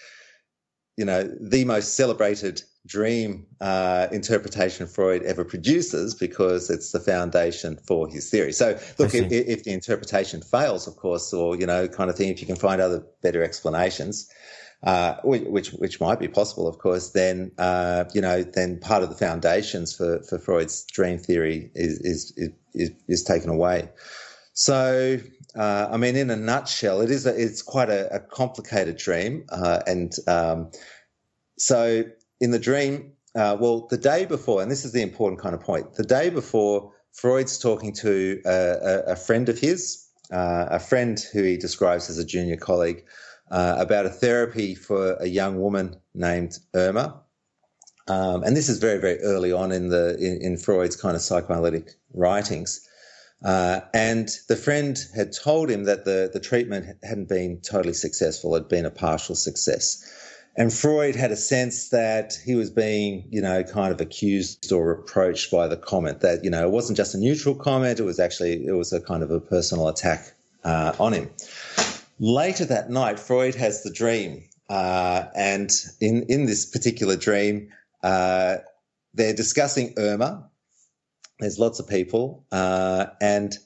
[0.96, 7.78] you know, the most celebrated dream uh, interpretation Freud ever produces because it's the foundation
[7.86, 8.52] for his theory.
[8.52, 12.28] So, look, if, if, the interpretation fails, of course, or, you know, kind of thing,
[12.28, 14.28] if you can find other better explanations,
[14.84, 19.08] uh, which which might be possible, of course, then uh, you know then part of
[19.08, 23.88] the foundations for, for Freud's dream theory is is is, is taken away.
[24.52, 25.18] So,
[25.56, 29.46] uh, I mean, in a nutshell, it is a, it's quite a, a complicated dream,
[29.48, 30.70] uh, and um,
[31.58, 32.04] so
[32.40, 35.62] in the dream, uh, well, the day before, and this is the important kind of
[35.62, 41.42] point, the day before, Freud's talking to a, a friend of his, a friend who
[41.42, 43.04] he describes as a junior colleague
[43.50, 47.20] uh, about a therapy for a young woman named Irma.
[48.06, 51.22] Um, and this is very, very early on in the in, in Freud's kind of
[51.22, 52.86] psychoanalytic writings.
[53.44, 58.54] Uh, and the friend had told him that the, the treatment hadn't been totally successful,
[58.54, 60.02] it had been a partial success.
[60.56, 64.86] And Freud had a sense that he was being, you know, kind of accused or
[64.86, 68.20] reproached by the comment that, you know, it wasn't just a neutral comment, it was
[68.20, 71.28] actually, it was a kind of a personal attack uh, on him.
[72.18, 77.70] Later that night, Freud has the dream, uh, and in in this particular dream,
[78.02, 78.58] uh,
[79.14, 80.48] they're discussing Irma.
[81.40, 83.56] There's lots of people, uh, and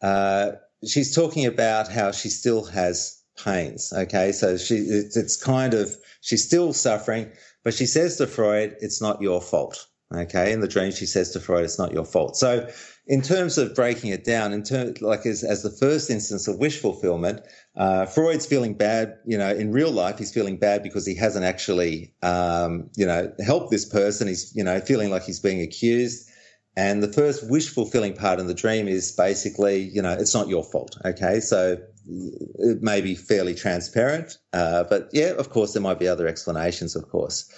[0.00, 0.52] uh,
[0.86, 3.92] she's talking about how she still has pains.
[3.92, 7.30] Okay, so she it's, it's kind of she's still suffering,
[7.62, 11.32] but she says to Freud, "It's not your fault." Okay, in the dream, she says
[11.32, 12.66] to Freud, "It's not your fault." So
[13.06, 16.58] in terms of breaking it down, in terms like as, as the first instance of
[16.58, 17.42] wish fulfillment,
[17.76, 19.16] uh, Freud's feeling bad.
[19.26, 23.32] You know, in real life, he's feeling bad because he hasn't actually, um, you know,
[23.44, 24.28] helped this person.
[24.28, 26.28] He's, you know, feeling like he's being accused.
[26.76, 30.48] And the first wish fulfilling part in the dream is basically, you know, it's not
[30.48, 30.96] your fault.
[31.04, 31.76] Okay, so
[32.08, 36.96] it may be fairly transparent, uh, but yeah, of course, there might be other explanations,
[36.96, 37.50] of course.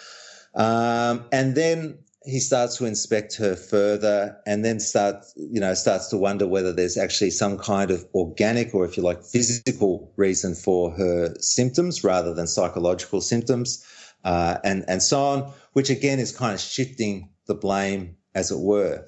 [0.54, 6.08] Um, and then he starts to inspect her further and then starts, you know, starts
[6.08, 10.54] to wonder whether there's actually some kind of organic or if you like physical reason
[10.54, 13.84] for her symptoms rather than psychological symptoms,
[14.24, 18.58] uh, and, and so on, which again is kind of shifting the blame as it
[18.58, 19.06] were.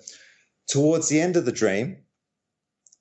[0.68, 1.98] Towards the end of the dream,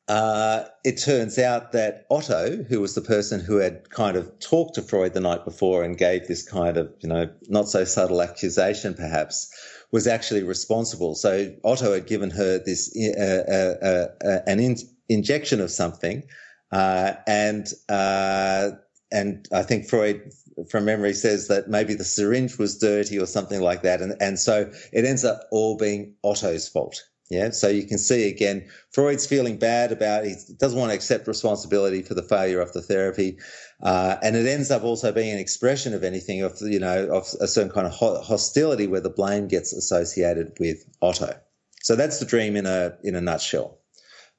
[0.09, 4.75] uh, it turns out that Otto, who was the person who had kind of talked
[4.75, 8.21] to Freud the night before and gave this kind of, you know, not so subtle
[8.21, 9.49] accusation perhaps,
[9.91, 11.15] was actually responsible.
[11.15, 14.77] So Otto had given her this uh, uh, uh, uh an in-
[15.09, 16.23] injection of something,
[16.71, 18.71] uh, and uh,
[19.11, 20.31] and I think Freud,
[20.69, 24.39] from memory, says that maybe the syringe was dirty or something like that, and and
[24.39, 27.03] so it ends up all being Otto's fault.
[27.31, 31.29] Yeah, so you can see again, Freud's feeling bad about he doesn't want to accept
[31.29, 33.37] responsibility for the failure of the therapy,
[33.81, 37.25] uh, and it ends up also being an expression of anything of you know of
[37.39, 41.33] a certain kind of hostility where the blame gets associated with Otto.
[41.81, 43.79] So that's the dream in a in a nutshell,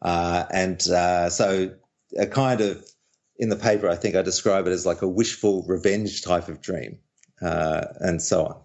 [0.02, 1.74] uh, and uh, so
[2.18, 2.84] a kind of
[3.38, 6.60] in the paper I think I describe it as like a wishful revenge type of
[6.60, 6.98] dream,
[7.40, 8.61] uh, and so on.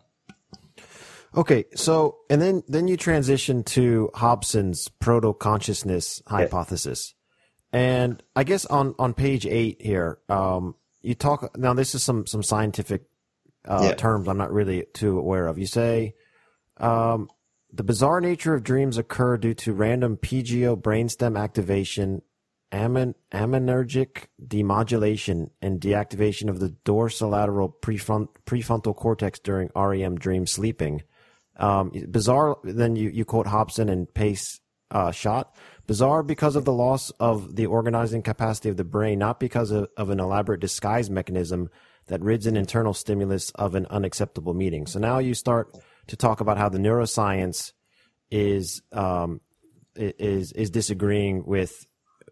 [1.37, 7.13] Okay, so and then then you transition to Hobson's proto consciousness hypothesis,
[7.71, 10.73] and I guess on on page eight here, um,
[11.03, 11.75] you talk now.
[11.75, 13.03] This is some some scientific
[13.65, 13.93] uh, yeah.
[13.93, 15.59] terms I'm not really too aware of.
[15.59, 16.15] You say
[16.77, 17.29] um,
[17.71, 22.23] the bizarre nature of dreams occur due to random PGO brainstem activation,
[22.73, 31.03] amin, aminergic demodulation, and deactivation of the dorsolateral prefront, prefrontal cortex during REM dream sleeping.
[31.57, 32.57] Um, bizarre.
[32.63, 34.59] Then you, you quote Hobson and Pace
[34.91, 35.55] uh, Schott.
[35.85, 39.89] Bizarre because of the loss of the organizing capacity of the brain, not because of,
[39.97, 41.69] of an elaborate disguise mechanism
[42.07, 44.85] that rids an internal stimulus of an unacceptable meeting.
[44.85, 45.75] So now you start
[46.07, 47.73] to talk about how the neuroscience
[48.31, 49.41] is um,
[49.95, 51.85] is is disagreeing with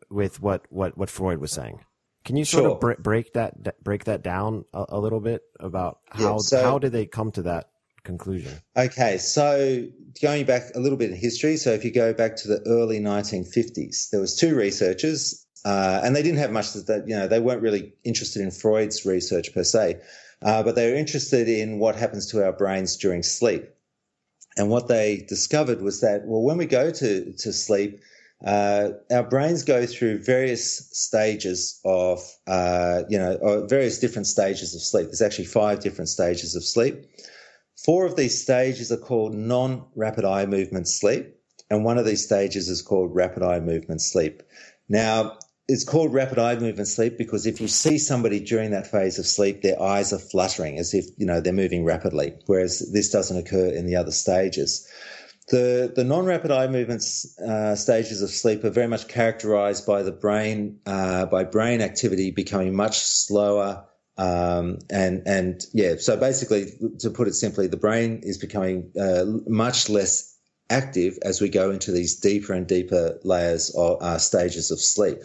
[0.09, 1.79] with what, what, what Freud was saying.
[2.23, 2.71] Can you sort sure.
[2.71, 6.63] of bre- break that break that down a, a little bit about how yeah, so,
[6.63, 7.69] how did they come to that
[8.05, 8.53] conclusion.
[8.77, 9.85] Okay, so
[10.21, 12.99] going back a little bit in history, so if you go back to the early
[12.99, 17.39] 1950s, there was two researchers, uh, and they didn't have much that you know they
[17.39, 19.99] weren't really interested in Freud's research per se,
[20.41, 23.69] uh, but they were interested in what happens to our brains during sleep.
[24.57, 27.99] And what they discovered was that well, when we go to to sleep.
[28.45, 34.81] Uh, our brains go through various stages of, uh, you know, various different stages of
[34.81, 35.05] sleep.
[35.05, 37.05] There's actually five different stages of sleep.
[37.85, 41.35] Four of these stages are called non rapid eye movement sleep,
[41.69, 44.41] and one of these stages is called rapid eye movement sleep.
[44.89, 49.19] Now, it's called rapid eye movement sleep because if you see somebody during that phase
[49.19, 53.11] of sleep, their eyes are fluttering as if you know they're moving rapidly, whereas this
[53.11, 54.87] doesn't occur in the other stages.
[55.49, 60.01] The the non rapid eye movements uh, stages of sleep are very much characterized by
[60.01, 63.85] the brain uh, by brain activity becoming much slower
[64.17, 66.67] Um, and and yeah, so basically,
[66.99, 70.37] to put it simply, the brain is becoming uh, much less
[70.69, 75.17] active as we go into these deeper and deeper layers or uh, stages of sleep.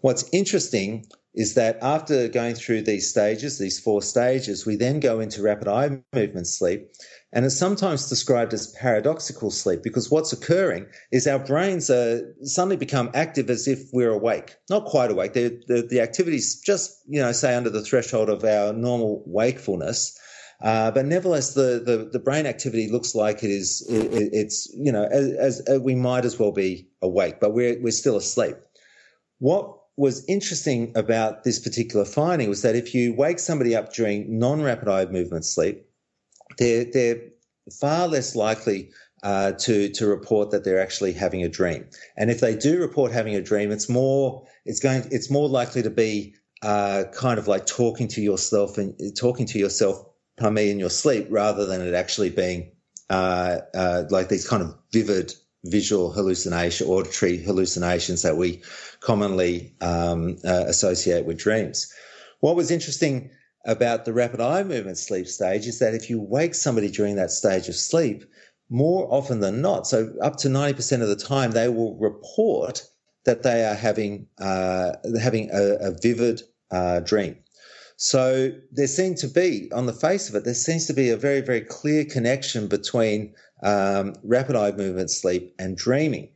[0.00, 5.20] What's interesting is that after going through these stages, these four stages, we then go
[5.20, 6.90] into rapid eye movement sleep.
[7.32, 12.76] And it's sometimes described as paradoxical sleep because what's occurring is our brains are suddenly
[12.76, 14.56] become active as if we're awake.
[14.70, 15.34] Not quite awake.
[15.34, 20.18] The, the, the activities just, you know, say under the threshold of our normal wakefulness.
[20.62, 24.90] Uh, but nevertheless, the, the, the, brain activity looks like it is, it, it's, you
[24.90, 28.56] know, as, as, we might as well be awake, but we're, we're still asleep.
[29.38, 34.38] What was interesting about this particular finding was that if you wake somebody up during
[34.38, 35.87] non-rapid eye movement sleep,
[36.58, 37.20] they're, they're
[37.80, 38.90] far less likely
[39.22, 41.86] uh, to to report that they're actually having a dream.
[42.16, 45.82] And if they do report having a dream, it's more it's going it's more likely
[45.82, 50.04] to be uh, kind of like talking to yourself and talking to yourself,
[50.36, 52.70] pardon me, in your sleep, rather than it actually being
[53.10, 58.62] uh, uh like these kind of vivid visual hallucination, auditory hallucinations that we
[59.00, 61.92] commonly um, uh, associate with dreams.
[62.40, 63.30] What was interesting
[63.66, 67.30] about the rapid eye movement sleep stage is that if you wake somebody during that
[67.30, 68.24] stage of sleep,
[68.70, 72.86] more often than not, so up to 90% of the time, they will report
[73.24, 77.36] that they are having, uh, having a, a vivid uh, dream.
[77.96, 81.16] So there seems to be, on the face of it, there seems to be a
[81.16, 86.28] very, very clear connection between um, rapid eye movement sleep and dreaming.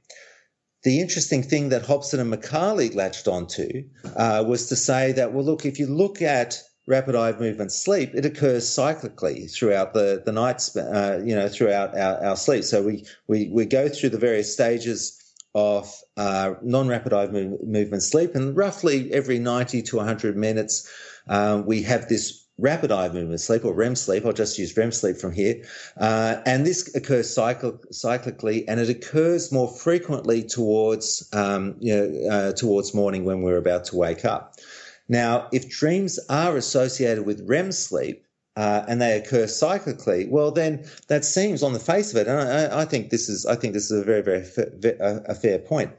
[0.83, 3.85] The interesting thing that Hobson and McCarley latched onto
[4.17, 8.15] uh, was to say that, well, look, if you look at rapid eye movement sleep,
[8.15, 12.65] it occurs cyclically throughout the, the nights, uh, you know, throughout our, our sleep.
[12.65, 15.19] So we, we, we go through the various stages
[15.55, 20.91] of uh, non-rapid eye movement sleep and roughly every 90 to 100 minutes,
[21.29, 24.25] um, we have this rapid eye movement sleep or REM sleep.
[24.25, 25.63] I'll just use REM sleep from here.
[25.97, 32.31] Uh, and this occurs cycl- cyclically and it occurs more frequently towards, um, you know,
[32.31, 34.57] uh, towards morning when we're about to wake up.
[35.09, 38.25] Now, if dreams are associated with REM sleep,
[38.57, 42.39] uh, and they occur cyclically, well, then that seems on the face of it, and
[42.39, 44.45] I, I think this is, I think this is a very, very
[45.01, 45.91] a fair point.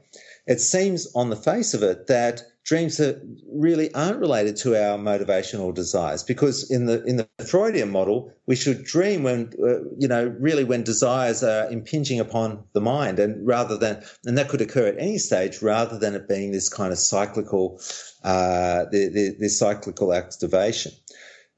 [0.46, 3.20] It seems on the face of it that dreams that
[3.52, 8.56] really aren't related to our motivational desires because in the in the freudian model we
[8.56, 13.46] should dream when uh, you know really when desires are impinging upon the mind and
[13.46, 16.90] rather than and that could occur at any stage rather than it being this kind
[16.90, 17.78] of cyclical
[18.24, 20.90] uh, the, the, this cyclical activation.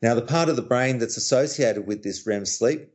[0.02, 2.88] Now the part of the brain that's associated with this rem sleep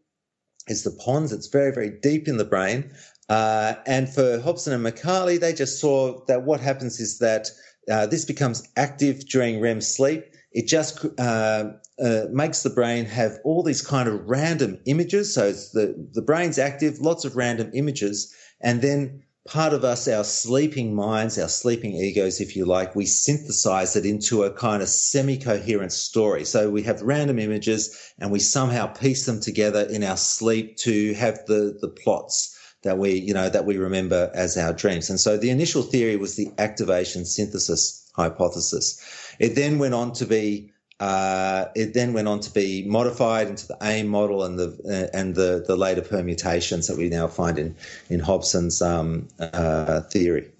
[0.68, 1.32] is the pons.
[1.32, 2.92] It's very very deep in the brain.
[3.30, 7.50] Uh, and for hobson and mccarley they just saw that what happens is that
[7.90, 10.26] uh, this becomes active during REM sleep.
[10.52, 11.72] It just uh,
[12.04, 15.34] uh, makes the brain have all these kind of random images.
[15.34, 18.34] So the, the brain's active, lots of random images.
[18.60, 23.06] And then part of us, our sleeping minds, our sleeping egos, if you like, we
[23.06, 26.46] synthesize it into a kind of semi coherent story.
[26.46, 31.14] So we have random images and we somehow piece them together in our sleep to
[31.14, 35.10] have the, the plots that we, you know, that we remember as our dreams.
[35.10, 39.36] And so the initial theory was the activation synthesis hypothesis.
[39.40, 43.68] It then went on to be uh, it then went on to be modified into
[43.68, 47.58] the AIM model and the uh, and the the later permutations that we now find
[47.58, 47.76] in
[48.10, 50.52] in Hobson's um, uh, theory.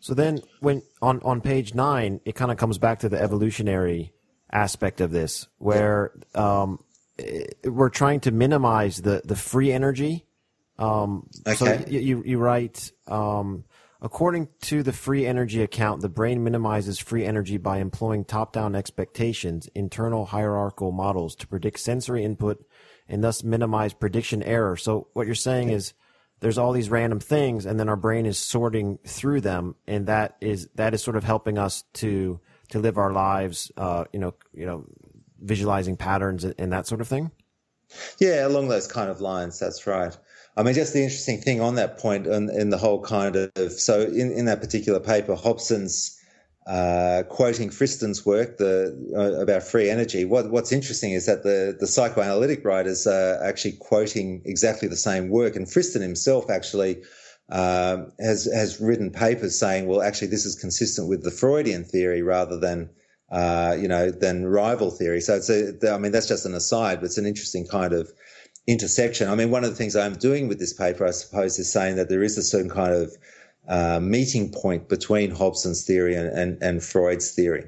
[0.00, 4.12] So then, when on on page nine, it kind of comes back to the evolutionary
[4.50, 6.82] aspect of this, where um,
[7.64, 10.25] we're trying to minimize the the free energy
[10.78, 11.54] um, okay.
[11.56, 13.64] So you, you write, um,
[14.00, 19.68] according to the free energy account, the brain minimizes free energy by employing top-down expectations,
[19.74, 22.64] internal hierarchical models to predict sensory input
[23.08, 24.76] and thus minimize prediction error.
[24.76, 25.76] So what you're saying okay.
[25.76, 25.94] is
[26.40, 30.36] there's all these random things and then our brain is sorting through them and that
[30.40, 34.34] is that is sort of helping us to to live our lives uh, you know
[34.52, 34.84] you know
[35.40, 37.30] visualizing patterns and that sort of thing
[38.20, 40.16] yeah along those kind of lines that's right
[40.56, 43.36] I mean, just the interesting thing on that point and in, in the whole kind
[43.36, 46.18] of so in, in that particular paper, Hobson's
[46.66, 50.24] uh, quoting Friston's work the, uh, about free energy.
[50.24, 55.28] What, what's interesting is that the, the psychoanalytic writers are actually quoting exactly the same
[55.28, 57.02] work, and Friston himself actually
[57.50, 62.22] um, has has written papers saying, well, actually, this is consistent with the Freudian theory
[62.22, 62.90] rather than
[63.30, 65.20] uh, you know than rival theory.
[65.20, 68.10] So it's a, I mean, that's just an aside, but it's an interesting kind of
[68.66, 69.28] intersection.
[69.28, 71.96] I mean, one of the things I'm doing with this paper, I suppose, is saying
[71.96, 73.16] that there is a certain kind of
[73.68, 77.66] uh, meeting point between Hobson's theory and, and, and Freud's theory.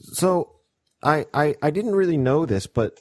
[0.00, 0.56] So
[1.02, 3.00] I, I, I didn't really know this, but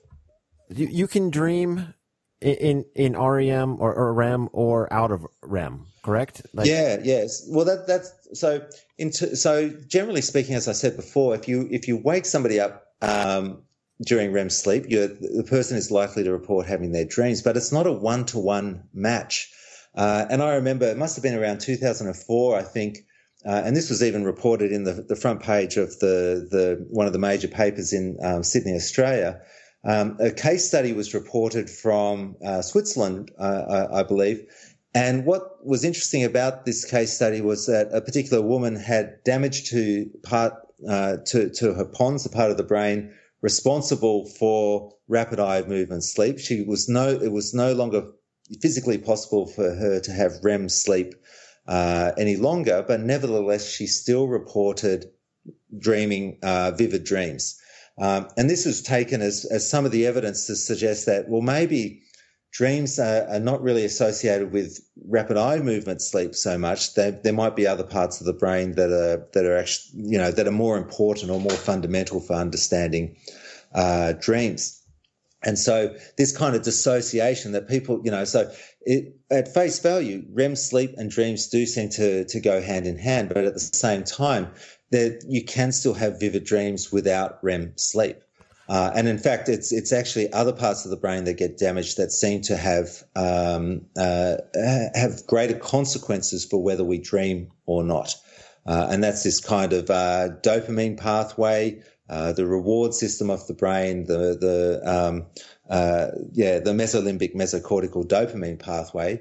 [0.70, 1.94] you, you can dream
[2.42, 6.42] in, in, REM or, or REM or out of REM, correct?
[6.54, 7.46] Like, yeah, yes.
[7.50, 8.66] Well, that, that's so.
[8.98, 12.86] Into, so generally speaking, as I said before, if you if you wake somebody up
[13.02, 13.64] um,
[14.06, 17.88] during REM sleep, the person is likely to report having their dreams, but it's not
[17.88, 19.52] a one to one match.
[19.96, 23.00] Uh, and I remember it must have been around 2004, I think.
[23.46, 27.08] Uh, and this was even reported in the, the front page of the, the one
[27.08, 29.42] of the major papers in um, Sydney, Australia.
[29.86, 34.46] Um, a case study was reported from uh, Switzerland, uh, I, I, believe.
[34.94, 39.70] And what was interesting about this case study was that a particular woman had damage
[39.70, 40.54] to part
[40.88, 46.04] uh, to to her pons, the part of the brain responsible for rapid eye movement
[46.04, 46.40] sleep.
[46.40, 48.04] She was no, it was no longer
[48.62, 51.14] physically possible for her to have REM sleep
[51.68, 55.06] uh, any longer, but nevertheless, she still reported
[55.78, 57.60] dreaming uh, vivid dreams.
[58.00, 61.42] Um, and this was taken as, as some of the evidence to suggest that, well,
[61.42, 62.02] maybe
[62.52, 66.96] dreams are, are, not really associated with rapid eye movement sleep so much.
[66.96, 70.18] They, there might be other parts of the brain that are that are actually you
[70.18, 73.16] know that are more important or more fundamental for understanding
[73.74, 74.80] uh, dreams.
[75.44, 80.26] And so this kind of dissociation that people, you know, so it, at face value,
[80.34, 83.60] REM sleep and dreams do seem to, to go hand in hand, but at the
[83.60, 84.52] same time,
[84.92, 88.18] that you can still have vivid dreams without REM sleep.
[88.70, 91.98] Uh, and in fact, it's it's actually other parts of the brain that get damaged
[91.98, 94.36] that seem to have um, uh,
[94.94, 98.16] have greater consequences for whether we dream or not.
[98.68, 103.56] Uh, and that's this kind of uh, dopamine pathway, uh, the reward system of the
[103.56, 105.26] brain, the the um,
[105.68, 109.20] uh, yeah the mesolimbic mesocortical dopamine pathway.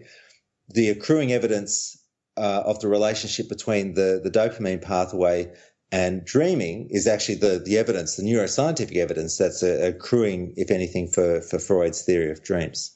[0.68, 1.94] The accruing evidence
[2.36, 5.50] of the relationship between the the dopamine pathway
[5.90, 11.08] and dreaming is actually the, the evidence, the neuroscientific evidence that's uh, accruing, if anything,
[11.08, 12.94] for, for Freud's theory of dreams.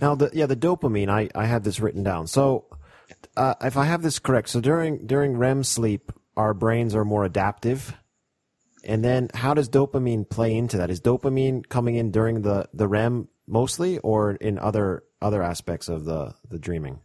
[0.00, 2.26] Now, the, yeah, the dopamine, I, I have this written down.
[2.26, 2.66] So,
[3.36, 7.24] uh, if I have this correct, so during, during REM sleep, our brains are more
[7.24, 7.96] adaptive.
[8.84, 10.90] And then how does dopamine play into that?
[10.90, 16.04] Is dopamine coming in during the, the REM mostly or in other, other aspects of
[16.04, 17.00] the, the dreaming?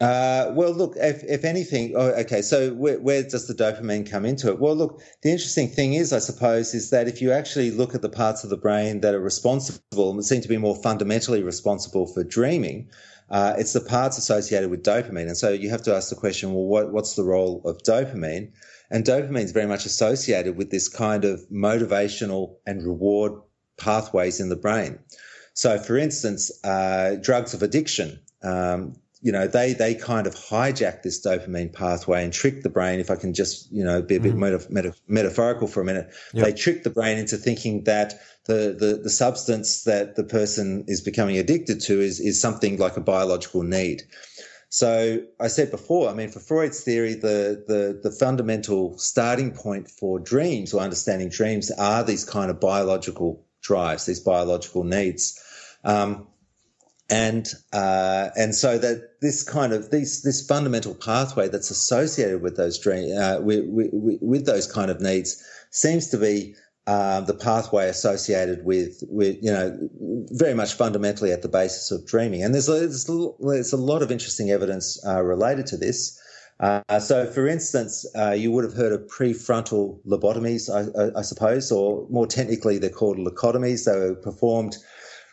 [0.00, 4.24] Uh, well, look, if, if anything, oh, okay, so where, where, does the dopamine come
[4.24, 4.60] into it?
[4.60, 8.02] Well, look, the interesting thing is, I suppose, is that if you actually look at
[8.02, 12.06] the parts of the brain that are responsible and seem to be more fundamentally responsible
[12.06, 12.90] for dreaming,
[13.30, 15.26] uh, it's the parts associated with dopamine.
[15.26, 18.52] And so you have to ask the question, well, what, what's the role of dopamine?
[18.90, 23.32] And dopamine is very much associated with this kind of motivational and reward
[23.78, 25.00] pathways in the brain.
[25.54, 28.20] So, for instance, uh, drugs of addiction.
[28.44, 28.94] Um,
[29.28, 32.98] you know, they they kind of hijack this dopamine pathway and trick the brain.
[32.98, 34.38] If I can just, you know, be a bit mm.
[34.38, 36.46] meta, meta, metaphorical for a minute, yep.
[36.46, 38.14] they trick the brain into thinking that
[38.46, 42.96] the, the the substance that the person is becoming addicted to is is something like
[42.96, 44.04] a biological need.
[44.70, 49.90] So I said before, I mean, for Freud's theory, the the the fundamental starting point
[49.90, 55.38] for dreams or understanding dreams are these kind of biological drives, these biological needs.
[55.84, 56.28] Um,
[57.10, 62.56] and uh, and so that this kind of this this fundamental pathway that's associated with
[62.56, 66.54] those dream uh, with, with, with, those kind of needs seems to be
[66.86, 69.78] uh, the pathway associated with with you know
[70.32, 72.42] very much fundamentally at the basis of dreaming.
[72.42, 76.20] And there's a, there's a, there's a lot of interesting evidence uh, related to this.
[76.60, 81.70] Uh, so, for instance, uh, you would have heard of prefrontal lobotomies, I, I, suppose,
[81.70, 83.84] or more technically, they're called leucotomies.
[83.84, 84.76] They were performed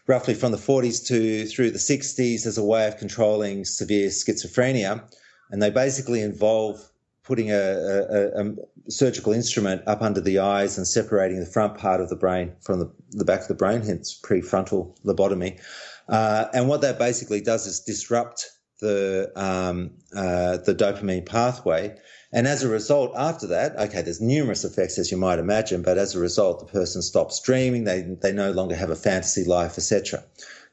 [0.08, 5.04] roughly from the 40s to through the 60s as a way of controlling severe schizophrenia.
[5.52, 6.80] And they basically involve
[7.24, 8.56] putting a, a, a,
[8.88, 12.80] surgical instrument up under the eyes and separating the front part of the brain from
[12.80, 15.60] the, the back of the brain, hence prefrontal lobotomy.
[16.08, 21.96] Uh, and what that basically does is disrupt the um, uh, the dopamine pathway
[22.32, 25.98] and as a result, after that, okay, there's numerous effects as you might imagine, but
[25.98, 27.84] as a result, the person stops dreaming.
[27.84, 30.24] They, they no longer have a fantasy life, etc.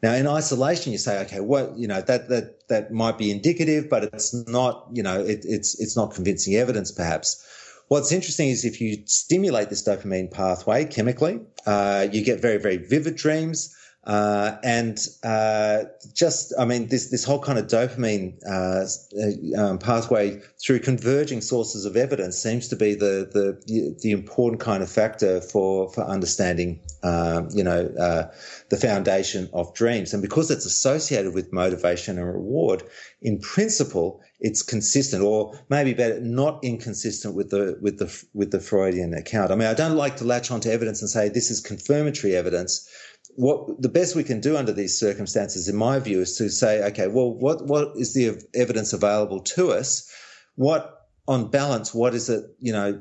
[0.02, 3.88] Now, in isolation, you say, okay, what, you know, that, that, that might be indicative,
[3.88, 7.46] but it's not, you know, it, it's, it's not convincing evidence, perhaps.
[7.88, 12.78] What's interesting is if you stimulate this dopamine pathway chemically, uh, you get very, very
[12.78, 13.76] vivid dreams.
[14.04, 18.84] Uh, and uh, just, I mean, this this whole kind of dopamine uh,
[19.60, 24.82] um, pathway through converging sources of evidence seems to be the the the important kind
[24.82, 28.24] of factor for for understanding, um, you know, uh,
[28.70, 30.12] the foundation of dreams.
[30.12, 32.82] And because it's associated with motivation and reward,
[33.20, 38.58] in principle, it's consistent, or maybe better, not inconsistent with the with the with the
[38.58, 39.52] Freudian account.
[39.52, 42.88] I mean, I don't like to latch onto evidence and say this is confirmatory evidence
[43.36, 46.82] what the best we can do under these circumstances, in my view, is to say,
[46.84, 50.10] okay, well, what what is the evidence available to us?
[50.56, 52.44] What on balance, what is it?
[52.58, 53.00] You know,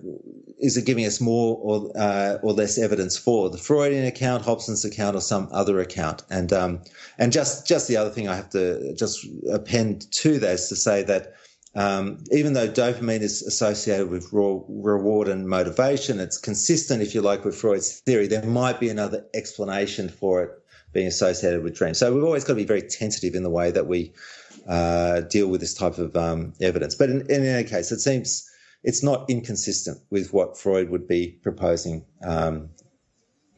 [0.60, 4.86] is it giving us more or uh, or less evidence for the Freudian account, Hobson's
[4.86, 6.24] account, or some other account?
[6.30, 6.82] And um,
[7.18, 10.76] and just just the other thing I have to just append to that is to
[10.76, 11.34] say that
[11.74, 17.22] um, even though dopamine is associated with raw, reward and motivation, it's consistent, if you
[17.22, 18.28] like, with Freud's theory.
[18.28, 20.52] There might be another explanation for it
[20.94, 22.00] being associated with dreams.
[22.00, 24.14] So we've always got to be very tentative in the way that we
[24.68, 26.96] uh, deal with this type of um, evidence.
[26.96, 28.50] But in, in, any case, it seems
[28.84, 32.70] it's not inconsistent with what Freud would be proposing um,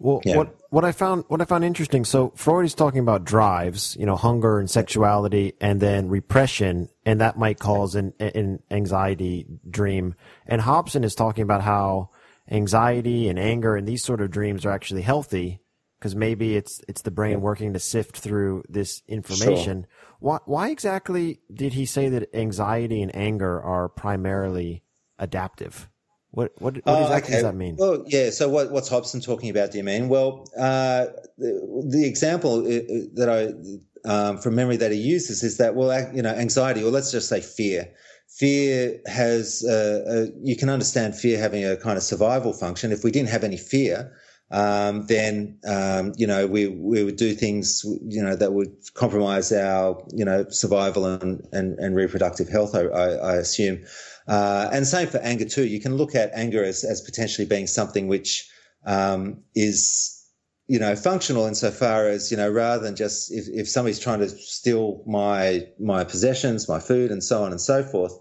[0.04, 0.36] well, yeah.
[0.36, 2.04] what what I found what I found interesting.
[2.04, 7.22] So Freud is talking about drives, you know, hunger and sexuality, and then repression, and
[7.22, 10.16] that might cause an, an anxiety dream.
[10.46, 12.10] And Hobson is talking about how
[12.52, 15.62] anxiety and anger and these sort of dreams are actually healthy
[15.98, 19.84] because maybe it's it's the brain working to sift through this information.
[19.84, 20.18] Sure.
[20.20, 24.84] Why why exactly did he say that anxiety and anger are primarily
[25.18, 25.90] adaptive?
[26.34, 27.34] What what, what exactly okay.
[27.34, 27.76] does that mean?
[27.78, 28.32] Well, yeah.
[28.32, 29.70] So what, what's Hobson talking about?
[29.70, 30.10] Do you mean?
[30.10, 31.06] Well, uh,
[31.38, 35.76] the, the, example uh, uh, that I um, from memory that he uses is that
[35.76, 37.94] well, you know, anxiety, or let's just say fear.
[38.40, 42.92] Fear has uh, a, you can understand fear having a kind of survival function.
[42.92, 44.12] If we didn't have any fear,
[44.50, 49.52] um, then um, you know we we would do things you know that would compromise
[49.52, 52.74] our you know survival and and, and reproductive health.
[52.74, 53.86] I, I, I assume.
[54.28, 55.66] Uh, and same for anger too.
[55.66, 58.50] You can look at anger as, as potentially being something which
[58.86, 60.26] um, is,
[60.68, 64.30] you know, functional insofar as, you know, rather than just if, if somebody's trying to
[64.30, 68.14] steal my my possessions, my food, and so on and so forth,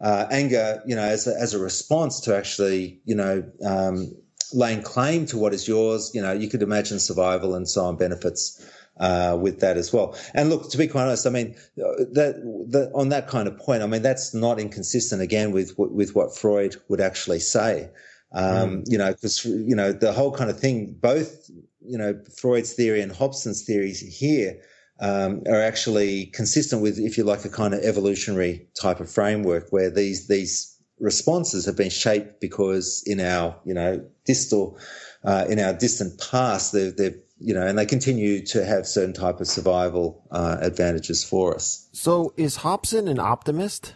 [0.00, 4.12] uh, anger, you know, as a, as a response to actually, you know, um,
[4.52, 7.96] laying claim to what is yours, you know, you could imagine survival and so on
[7.96, 8.66] benefits
[9.00, 10.16] uh, with that as well.
[10.34, 12.34] And look, to be quite honest, I mean, that,
[12.68, 16.36] that, on that kind of point, I mean, that's not inconsistent again with, with what
[16.36, 17.90] Freud would actually say.
[18.32, 18.84] Um, mm.
[18.86, 23.00] You know, because, you know, the whole kind of thing, both, you know, Freud's theory
[23.00, 24.60] and Hobson's theories here,
[25.00, 29.70] um, are actually consistent with, if you like, a kind of evolutionary type of framework
[29.70, 34.78] where these, these responses have been shaped because in our, you know, distal,
[35.24, 39.14] uh, in our distant past, they've, they've you know, and they continue to have certain
[39.14, 41.88] type of survival uh, advantages for us.
[41.92, 43.94] So, is Hobson an optimist?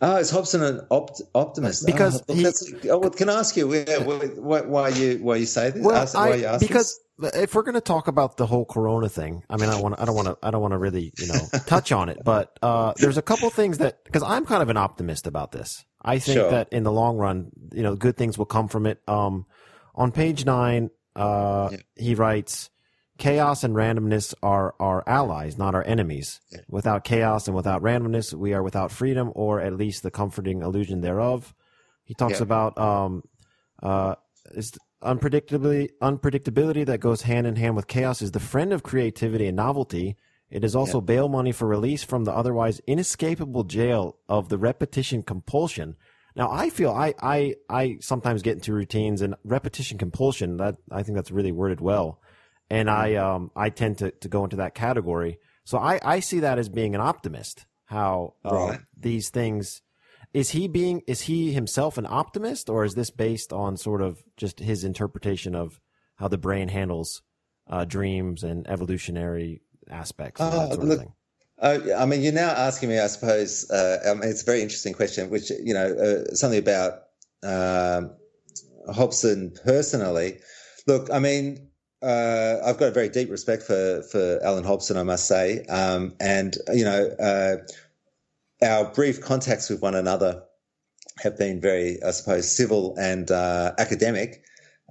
[0.00, 1.86] Oh, is Hobson an opt- optimist?
[1.86, 3.84] Because oh, he, oh, can I ask you why,
[4.36, 5.82] why, why, you why you say this?
[5.82, 7.34] Well, ask, I, because this?
[7.36, 10.04] if we're going to talk about the whole Corona thing, I mean, I want I
[10.04, 12.92] don't want to I don't want to really you know touch on it, but uh,
[12.98, 15.84] there's a couple things that because I'm kind of an optimist about this.
[16.02, 16.50] I think sure.
[16.50, 19.00] that in the long run, you know, good things will come from it.
[19.08, 19.46] Um,
[19.94, 21.78] on page nine, uh, yeah.
[21.96, 22.70] he writes,
[23.18, 26.40] chaos and randomness are our allies, not our enemies.
[26.50, 26.60] Yeah.
[26.68, 31.00] Without chaos and without randomness, we are without freedom, or at least the comforting illusion
[31.00, 31.54] thereof.
[32.04, 32.44] He talks yeah.
[32.44, 33.22] about um,
[33.82, 34.16] uh,
[35.02, 39.56] unpredictably unpredictability that goes hand in hand with chaos is the friend of creativity and
[39.56, 40.16] novelty.
[40.50, 45.22] It is also bail money for release from the otherwise inescapable jail of the repetition
[45.22, 45.96] compulsion
[46.36, 51.02] now I feel I, I, I sometimes get into routines and repetition compulsion that I
[51.02, 52.20] think that's really worded well.
[52.70, 53.24] And I, mm-hmm.
[53.24, 55.38] um, I tend to, to go into that category.
[55.64, 58.80] So I, I see that as being an optimist, how uh, right.
[58.98, 59.82] these things,
[60.32, 64.22] is he being, is he himself an optimist or is this based on sort of
[64.36, 65.80] just his interpretation of
[66.16, 67.22] how the brain handles
[67.68, 70.40] uh, dreams and evolutionary aspects?
[70.40, 71.08] And uh, look,
[71.60, 74.62] uh, I mean, you're now asking me, I suppose, uh, I mean, it's a very
[74.62, 77.04] interesting question, which, you know, uh, something about
[77.42, 78.10] um,
[78.92, 80.40] Hobson personally.
[80.86, 81.68] Look, I mean,
[82.02, 85.64] uh, I've got a very deep respect for, for Allan Hobson, I must say.
[85.66, 87.56] Um, and, you know, uh,
[88.64, 90.42] our brief contacts with one another
[91.18, 94.44] have been very, I suppose, civil and uh, academic.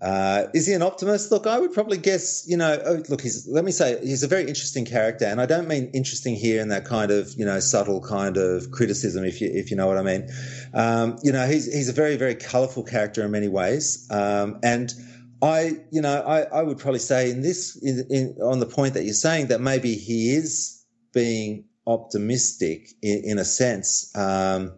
[0.03, 1.31] Uh, is he an optimist?
[1.31, 4.27] Look, I would probably guess, you know, oh, look, he's, let me say, he's a
[4.27, 5.25] very interesting character.
[5.25, 8.69] And I don't mean interesting here in that kind of, you know, subtle kind of
[8.71, 10.29] criticism, if you, if you know what I mean.
[10.73, 14.05] Um, you know, he's, he's a very, very colorful character in many ways.
[14.11, 14.93] Um, and
[15.41, 18.95] I, you know, I, I would probably say in this, in, in, on the point
[18.95, 20.83] that you're saying that maybe he is
[21.13, 24.11] being optimistic in, in a sense.
[24.17, 24.73] Um,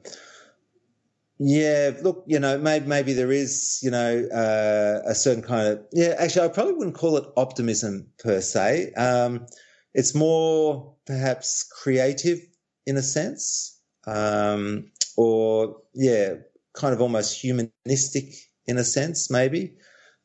[1.37, 5.85] yeah, look, you know, maybe maybe there is, you know, uh, a certain kind of
[5.91, 6.15] yeah.
[6.17, 8.93] Actually, I probably wouldn't call it optimism per se.
[8.93, 9.45] Um,
[9.93, 12.39] it's more perhaps creative
[12.85, 16.35] in a sense, um, or yeah,
[16.73, 18.33] kind of almost humanistic
[18.67, 19.75] in a sense, maybe.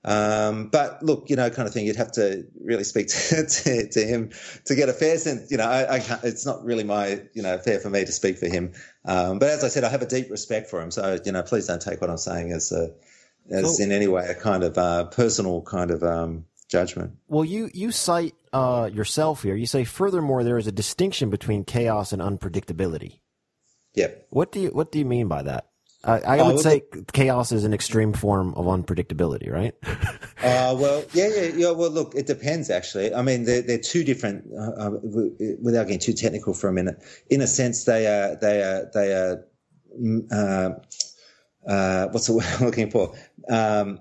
[0.03, 3.89] Um, but look, you know, kind of thing, you'd have to really speak to, to,
[3.89, 4.31] to him
[4.65, 5.51] to get a fair sense.
[5.51, 8.13] You know, I, I, can't, it's not really my, you know, fair for me to
[8.13, 8.73] speak for him.
[9.05, 10.91] Um, but as I said, I have a deep respect for him.
[10.91, 12.93] So, you know, please don't take what I'm saying as a,
[13.51, 17.17] as in any way a kind of, uh, personal kind of, um, judgment.
[17.29, 19.57] Well, you, you cite, uh, yourself here.
[19.57, 23.21] You say, furthermore, there is a distinction between chaos and unpredictability.
[23.95, 24.29] Yep.
[24.31, 25.70] What do you, what do you mean by that?
[26.03, 26.83] I, I would uh, say
[27.13, 29.75] chaos is an extreme form of unpredictability, right?
[30.43, 31.71] uh, well, yeah, yeah, yeah.
[31.73, 32.71] Well, look, it depends.
[32.71, 34.47] Actually, I mean, they're, they're two different.
[34.57, 34.91] Uh, uh
[35.63, 36.97] without getting too technical for a minute,
[37.29, 39.47] in a sense, they are they are they are.
[40.01, 43.15] Mm, uh, uh, what's the word I'm looking for?
[43.51, 43.99] Um,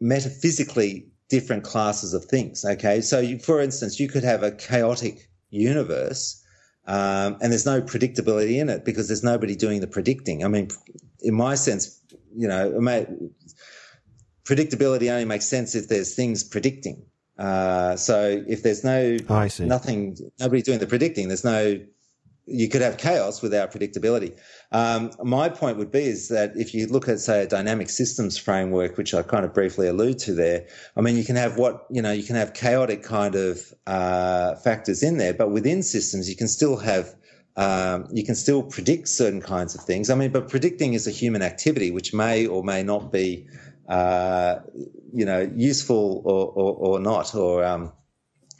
[0.00, 2.64] metaphysically different classes of things.
[2.64, 6.42] Okay, so you, for instance, you could have a chaotic universe.
[6.86, 10.44] Um, and there's no predictability in it because there's nobody doing the predicting.
[10.44, 10.70] I mean,
[11.22, 12.00] in my sense,
[12.36, 12.70] you know,
[14.44, 17.02] predictability only makes sense if there's things predicting.
[17.38, 21.80] Uh, so if there's no oh, nothing, nobody doing the predicting, there's no.
[22.46, 24.36] You could have chaos without predictability.
[24.72, 28.36] Um, my point would be is that if you look at say a dynamic systems
[28.36, 30.66] framework, which I kind of briefly allude to there,
[30.96, 34.56] I mean you can have what you know you can have chaotic kind of uh,
[34.56, 37.14] factors in there, but within systems you can still have
[37.60, 40.08] um, you can still predict certain kinds of things.
[40.08, 43.46] I mean, but predicting is a human activity which may or may not be,
[43.86, 44.60] uh,
[45.12, 47.34] you know, useful or, or, or not.
[47.34, 47.92] Or, um,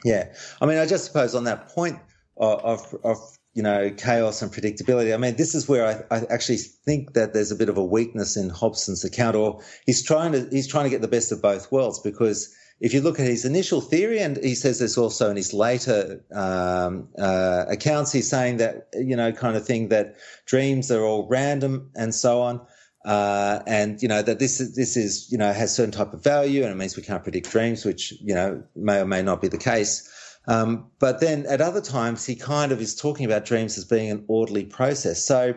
[0.05, 0.31] yeah.
[0.61, 1.97] I mean, I just suppose on that point
[2.37, 3.17] of, of, of,
[3.55, 5.15] you know, chaos and predictability.
[5.15, 7.83] I mean, this is where I, I actually think that there's a bit of a
[7.83, 11.41] weakness in Hobson's account, or he's trying to, he's trying to get the best of
[11.41, 15.29] both worlds because if you look at his initial theory, and he says this also
[15.29, 20.15] in his later um, uh, accounts, he's saying that, you know, kind of thing that
[20.47, 22.59] dreams are all random and so on.
[23.05, 26.23] Uh, and, you know, that this is, this is, you know, has certain type of
[26.23, 29.41] value and it means we can't predict dreams, which, you know, may or may not
[29.41, 30.07] be the case.
[30.47, 34.09] Um, but then at other times, he kind of is talking about dreams as being
[34.09, 35.23] an orderly process.
[35.23, 35.53] So,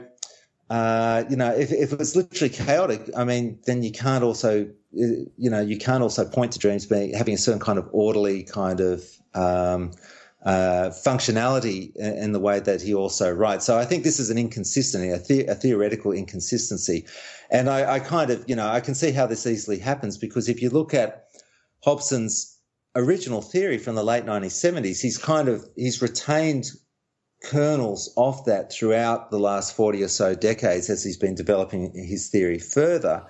[0.71, 4.69] uh, you know, if, if it was literally chaotic, I mean, then you can't also
[4.95, 8.45] you know, you can't also point to dreams being having a certain kind of orderly
[8.45, 9.05] kind of
[9.35, 9.91] um,
[10.45, 13.65] uh, functionality in the way that he also writes.
[13.65, 17.07] So I think this is an inconsistency, a, the- a theoretical inconsistency,
[17.51, 20.49] and I, I, kind of, you know, I can see how this easily happens because
[20.49, 21.29] if you look at
[21.85, 22.59] Hobson's
[22.95, 26.71] original theory from the late 1970s, he's kind of he's retained
[27.45, 32.29] kernels of that throughout the last 40 or so decades as he's been developing his
[32.29, 33.25] theory further.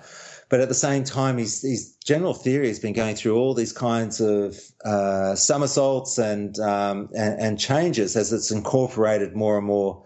[0.49, 3.73] But at the same time, his, his general theory has been going through all these
[3.73, 10.05] kinds of uh, somersaults and, um, and, and changes as it's incorporated more and more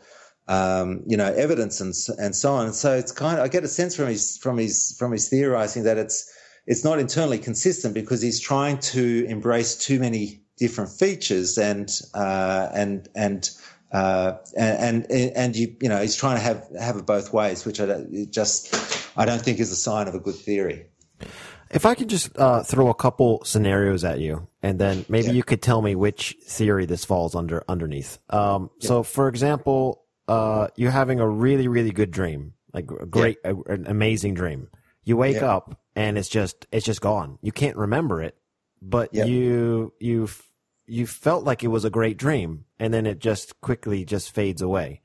[0.50, 2.66] um, you know, evidence and and so on.
[2.66, 5.30] And so it's kind of I get a sense from his from his from his
[5.30, 6.28] theorizing that it's
[6.66, 12.70] it's not internally consistent because he's trying to embrace too many different features and uh,
[12.74, 13.52] and and
[13.92, 17.66] uh, and, and and you you know he's trying to have have it both ways,
[17.66, 18.76] which I don't, just
[19.18, 20.86] I don't think is a sign of a good theory.
[21.72, 25.34] If I could just uh, throw a couple scenarios at you, and then maybe yeah.
[25.34, 28.18] you could tell me which theory this falls under underneath.
[28.30, 28.88] Um, yeah.
[28.88, 33.54] So, for example, uh, you're having a really really good dream, like a great, yeah.
[33.68, 34.70] a, an amazing dream.
[35.04, 37.40] You wake up and it's just it's just gone.
[37.42, 38.36] You can't remember it,
[38.82, 40.30] but you you
[40.90, 44.62] you felt like it was a great dream, and then it just quickly just fades
[44.62, 45.02] away.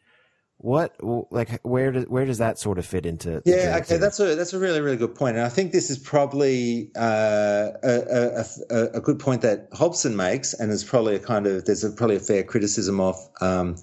[0.58, 0.96] What
[1.30, 3.42] like where does where does that sort of fit into?
[3.44, 5.98] Yeah, okay, that's a that's a really really good point, and I think this is
[5.98, 11.46] probably uh, a, a, a, good point that Hobson makes, and is probably a kind
[11.46, 13.76] of there's a, probably a fair criticism of um,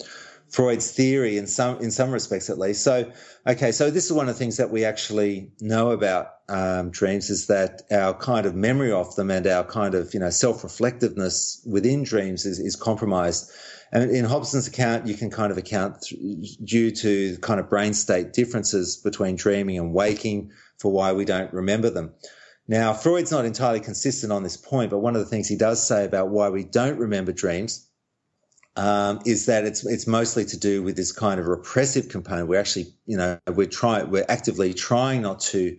[0.52, 2.84] Freud's theory in some in some respects at least.
[2.84, 3.10] So
[3.48, 7.30] okay, so this is one of the things that we actually know about um, dreams
[7.30, 10.64] is that our kind of memory of them and our kind of you know self
[10.64, 13.50] reflectiveness within dreams is, is compromised.
[13.94, 16.06] And in Hobson's account, you can kind of account
[16.64, 21.52] due to kind of brain state differences between dreaming and waking for why we don't
[21.54, 22.14] remember them.
[22.68, 25.86] Now, Freud's not entirely consistent on this point, but one of the things he does
[25.86, 27.90] say about why we don't remember dreams
[28.76, 32.48] um, is that it's it's mostly to do with this kind of repressive component.
[32.48, 35.78] We're actually, you know, we're trying, we're actively trying not to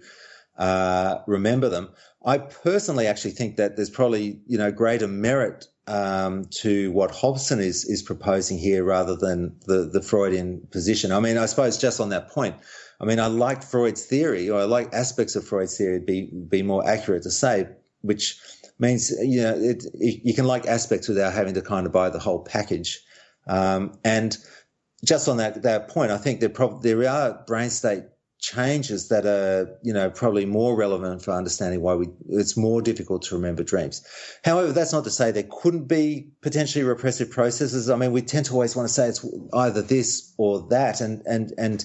[0.58, 1.90] uh, remember them.
[2.24, 7.60] I personally actually think that there's probably you know greater merit um, to what Hobson
[7.60, 11.12] is is proposing here rather than the the Freudian position.
[11.12, 12.56] I mean, I suppose just on that point,
[13.00, 15.98] I mean, I like Freud's theory, or I like aspects of Freud's theory.
[15.98, 17.68] Be be more accurate to say,
[18.02, 18.38] which
[18.78, 22.10] means you know it, it, you can like aspects without having to kind of buy
[22.10, 23.00] the whole package.
[23.46, 24.36] Um, and
[25.04, 28.04] just on that that point, I think there prob- there are brain state
[28.42, 33.22] changes that are, you know, probably more relevant for understanding why we, it's more difficult
[33.22, 34.04] to remember dreams.
[34.44, 37.88] However, that's not to say there couldn't be potentially repressive processes.
[37.88, 41.00] I mean, we tend to always want to say it's either this or that.
[41.00, 41.84] And, and, and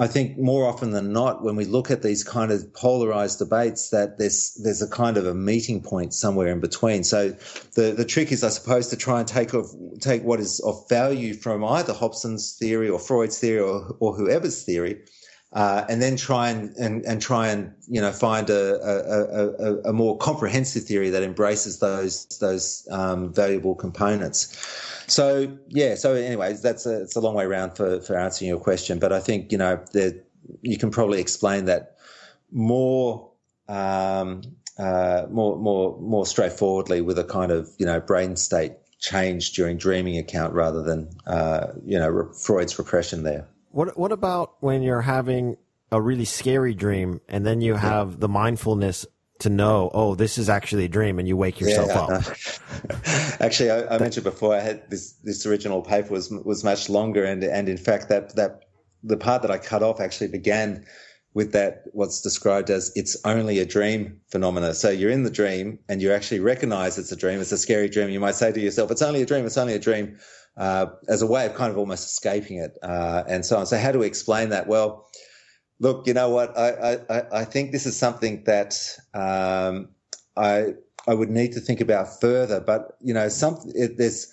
[0.00, 3.90] I think more often than not, when we look at these kind of polarized debates,
[3.90, 7.02] that there's, there's a kind of a meeting point somewhere in between.
[7.02, 7.30] So
[7.74, 10.88] the, the trick is, I suppose, to try and take of, take what is of
[10.88, 15.00] value from either Hobson's theory or Freud's theory or, or whoever's theory
[15.52, 19.90] uh, and then try and, and, and try and you know find a, a, a,
[19.90, 24.54] a more comprehensive theory that embraces those those um, valuable components.
[25.06, 28.60] So yeah, so anyways, that's a it's a long way around for for answering your
[28.60, 29.82] question, but I think you know
[30.62, 31.96] you can probably explain that
[32.50, 33.30] more.
[33.68, 34.42] Um,
[34.78, 39.76] uh, more, more, more straightforwardly with a kind of you know brain state change during
[39.76, 43.48] dreaming account rather than uh, you know Freud's repression there.
[43.70, 45.56] What What about when you're having
[45.90, 48.16] a really scary dream and then you have yeah.
[48.18, 49.06] the mindfulness
[49.40, 53.40] to know, oh, this is actually a dream, and you wake yourself yeah, up.
[53.40, 57.24] actually, I, I, mentioned before I had this this original paper was was much longer,
[57.24, 58.64] and and in fact that that
[59.04, 60.84] the part that I cut off actually began
[61.34, 64.74] with that what's described as it's only a dream phenomena.
[64.74, 67.40] So you're in the dream and you actually recognize it's a dream.
[67.40, 68.10] It's a scary dream.
[68.10, 69.46] You might say to yourself, it's only a dream.
[69.46, 70.18] It's only a dream
[70.58, 73.66] uh, as a way of kind of almost escaping it uh, and so on.
[73.66, 74.66] So how do we explain that?
[74.66, 75.08] Well,
[75.80, 76.56] look, you know what?
[76.58, 78.76] I, I, I think this is something that
[79.14, 79.88] um,
[80.36, 80.74] I
[81.06, 82.60] I would need to think about further.
[82.60, 84.32] But you know, some it, there's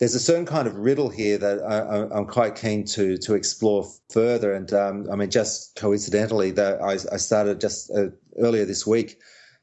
[0.00, 3.86] there's a certain kind of riddle here that I, am quite keen to to explore
[4.10, 4.52] further.
[4.52, 8.08] And um, I mean, just coincidentally, that I, I started just uh,
[8.38, 9.18] earlier this week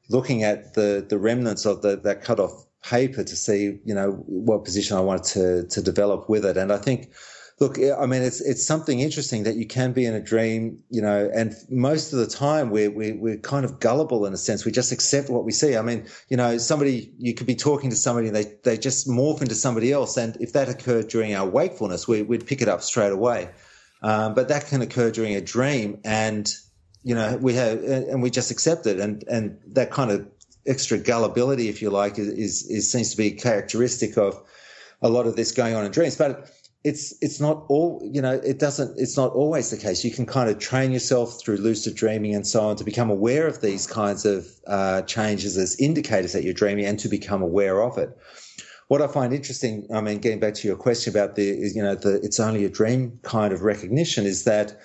[0.10, 4.12] looking at the the remnants of the that cut off paper to see, you know,
[4.28, 6.58] what position I wanted to to develop with it.
[6.58, 7.12] And I think,
[7.60, 11.02] look, I mean, it's it's something interesting that you can be in a dream, you
[11.02, 14.64] know, and most of the time we're we, we're kind of gullible in a sense.
[14.64, 15.76] We just accept what we see.
[15.76, 19.08] I mean, you know, somebody you could be talking to somebody and they they just
[19.08, 22.70] morph into somebody else, and if that occurred during our wakefulness, we, would pick it
[22.70, 23.50] up straight away.
[24.02, 26.48] Um, but that can occur during a dream, and
[27.04, 30.28] you know, we have, and we just accept it, and and that kind of
[30.68, 34.42] extra gullibility, if you like, is, is seems to be characteristic of
[35.02, 36.18] a lot of this going on in dreams.
[36.18, 36.52] But
[36.84, 38.34] it's it's not all you know.
[38.34, 38.98] It doesn't.
[38.98, 40.06] It's not always the case.
[40.06, 43.48] You can kind of train yourself through lucid dreaming and so on to become aware
[43.48, 47.82] of these kinds of uh, changes as indicators that you're dreaming and to become aware
[47.82, 48.18] of it.
[48.88, 51.44] What I find interesting, I mean, getting back to your question about the
[51.76, 54.80] you know the it's only a dream kind of recognition is that.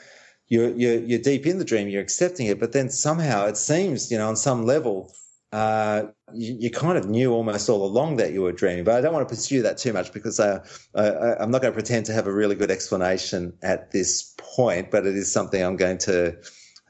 [0.48, 4.10] You're, you're, you're deep in the dream, you're accepting it, but then somehow it seems,
[4.10, 5.10] you know, on some level,
[5.52, 8.84] uh, you, you, kind of knew almost all along that you were dreaming.
[8.84, 11.72] But I don't want to pursue that too much because uh, I, am not going
[11.72, 14.90] to pretend to have a really good explanation at this point.
[14.90, 16.38] But it is something I'm going to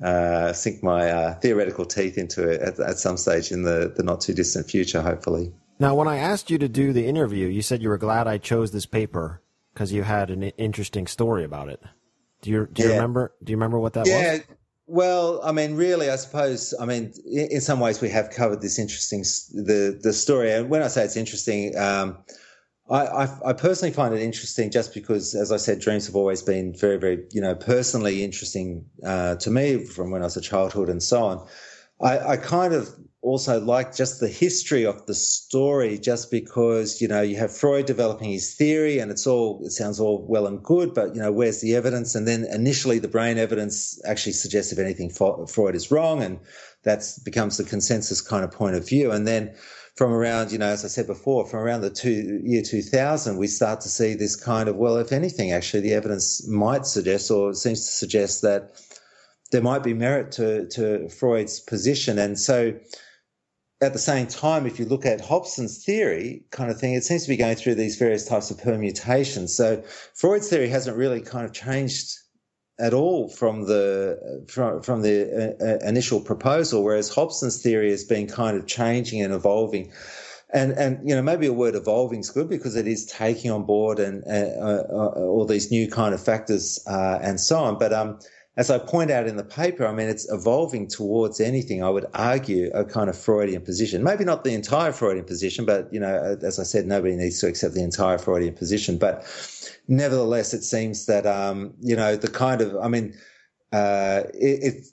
[0.02, 4.04] uh, sink my uh, theoretical teeth into it at, at, some stage in the, the
[4.04, 5.52] not too distant future, hopefully.
[5.80, 8.38] Now, when I asked you to do the interview, you said you were glad I
[8.38, 9.42] chose this paper
[9.74, 11.82] because you had an interesting story about it.
[12.42, 12.94] Do you do you yeah.
[12.94, 13.32] remember?
[13.42, 14.32] Do you remember what that yeah.
[14.32, 14.42] was?
[14.86, 16.74] Well, I mean, really, I suppose.
[16.78, 19.20] I mean, in some ways, we have covered this interesting
[19.54, 20.52] the the story.
[20.52, 22.18] And when I say it's interesting, um,
[22.90, 26.42] I, I, I personally find it interesting just because, as I said, dreams have always
[26.42, 30.40] been very, very, you know, personally interesting uh, to me from when I was a
[30.40, 31.46] childhood and so on.
[32.00, 32.90] I, I kind of
[33.22, 37.86] also like just the history of the story, just because you know you have Freud
[37.86, 41.32] developing his theory, and it's all it sounds all well and good, but you know
[41.32, 42.14] where's the evidence?
[42.14, 46.38] And then initially the brain evidence actually suggests if anything Freud is wrong, and
[46.82, 49.12] that becomes the consensus kind of point of view.
[49.12, 49.54] And then
[49.94, 53.46] from around, you know, as I said before, from around the two, year 2000, we
[53.46, 57.54] start to see this kind of, well, if anything, actually, the evidence might suggest or
[57.54, 58.80] seems to suggest that
[59.50, 62.18] there might be merit to, to Freud's position.
[62.18, 62.72] And so
[63.82, 67.24] at the same time, if you look at Hobson's theory kind of thing, it seems
[67.24, 69.54] to be going through these various types of permutations.
[69.54, 69.82] So
[70.14, 72.16] Freud's theory hasn't really kind of changed
[72.78, 78.04] at all from the from, from the uh, uh, initial proposal, whereas Hobson's theory has
[78.04, 79.92] been kind of changing and evolving.
[80.54, 83.64] And and you know maybe a word evolving is good because it is taking on
[83.64, 87.78] board and uh, uh, uh all these new kind of factors uh, and so on.
[87.78, 88.20] But um,
[88.56, 91.82] as I point out in the paper, I mean, it's evolving towards anything.
[91.82, 94.02] I would argue a kind of Freudian position.
[94.02, 97.46] Maybe not the entire Freudian position, but, you know, as I said, nobody needs to
[97.46, 98.98] accept the entire Freudian position.
[98.98, 99.24] But
[99.88, 103.14] nevertheless, it seems that, um, you know, the kind of, I mean,
[103.72, 104.86] uh, it, it,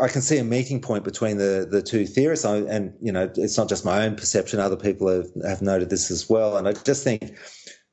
[0.00, 2.44] I can see a meeting point between the, the two theorists.
[2.44, 4.58] I, and, you know, it's not just my own perception.
[4.58, 6.56] Other people have, have noted this as well.
[6.56, 7.38] And I just think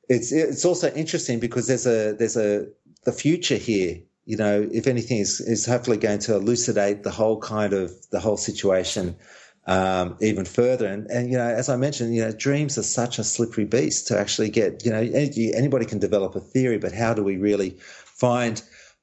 [0.08, 2.66] it's, it's also interesting because there's a, there's a,
[3.04, 7.40] the future here you know, if anything, is, is hopefully going to elucidate the whole
[7.40, 9.16] kind of the whole situation
[9.66, 10.86] um, even further.
[10.86, 14.08] And, and, you know, as I mentioned, you know, dreams are such a slippery beast
[14.08, 17.70] to actually get, you know, anybody can develop a theory, but how do we really
[17.80, 18.62] find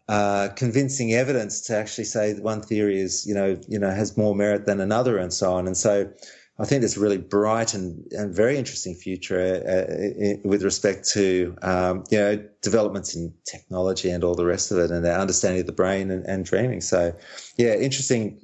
[0.09, 4.35] uh, convincing evidence to actually say one theory is, you know, you know, has more
[4.35, 5.67] merit than another and so on.
[5.67, 6.11] And so
[6.59, 11.55] I think there's a really bright and, and very interesting future uh, with respect to
[11.61, 15.61] um, you know developments in technology and all the rest of it, and our understanding
[15.61, 16.81] of the brain and, and dreaming.
[16.81, 17.15] So,
[17.57, 18.41] yeah, interesting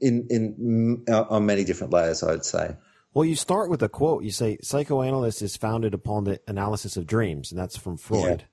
[0.00, 2.76] in in on many different layers, I'd say.
[3.14, 4.24] Well, you start with a quote.
[4.24, 8.44] You say psychoanalysis is founded upon the analysis of dreams, and that's from Freud.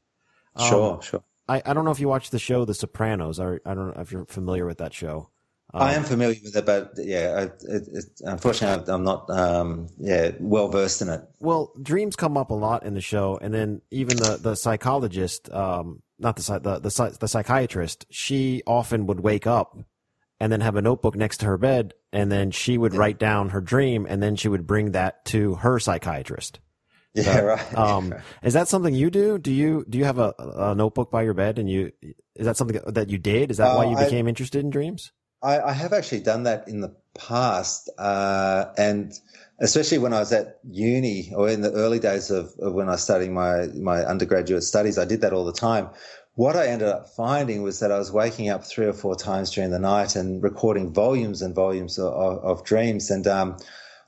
[0.58, 0.70] Yeah.
[0.70, 1.24] Sure, um, sure.
[1.50, 3.40] I, I don't know if you watch the show The Sopranos.
[3.40, 5.31] Or I don't know if you're familiar with that show.
[5.74, 10.32] Um, I am familiar with it, but yeah, it, it, unfortunately, I'm not um, yeah
[10.40, 11.22] well versed in it.
[11.40, 15.50] Well, dreams come up a lot in the show, and then even the the psychologist,
[15.52, 19.78] um, not the the the, the psychiatrist, she often would wake up
[20.42, 23.00] and then have a notebook next to her bed, and then she would yeah.
[23.00, 26.60] write down her dream, and then she would bring that to her psychiatrist.
[27.14, 27.74] Yeah, right.
[27.78, 28.14] Um,
[28.44, 29.38] is that something you do?
[29.38, 31.92] Do you do you have a, a notebook by your bed, and you
[32.36, 33.52] is that something that you did?
[33.52, 35.12] Is that uh, why you became I, interested in dreams?
[35.44, 39.14] I, I have actually done that in the past, uh, and
[39.60, 42.94] especially when I was at uni or in the early days of, of when I
[42.94, 45.90] was studying my my undergraduate studies, I did that all the time.
[46.36, 49.52] What I ended up finding was that I was waking up three or four times
[49.52, 52.14] during the night and recording volumes and volumes of,
[52.44, 53.58] of dreams, and um,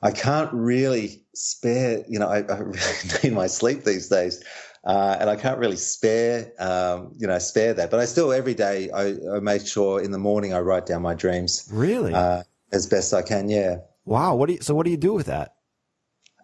[0.01, 2.03] I can't really spare.
[2.07, 4.43] You know, I, I really need my sleep these days.
[4.83, 7.89] Uh, and I can't really spare, um, you know, spare that.
[7.89, 11.01] But I still every day I, I, make sure in the morning I write down
[11.01, 11.69] my dreams.
[11.71, 13.47] Really, uh, as best I can.
[13.47, 13.77] Yeah.
[14.03, 14.35] Wow.
[14.35, 14.61] What do you?
[14.61, 15.55] So what do you do with that?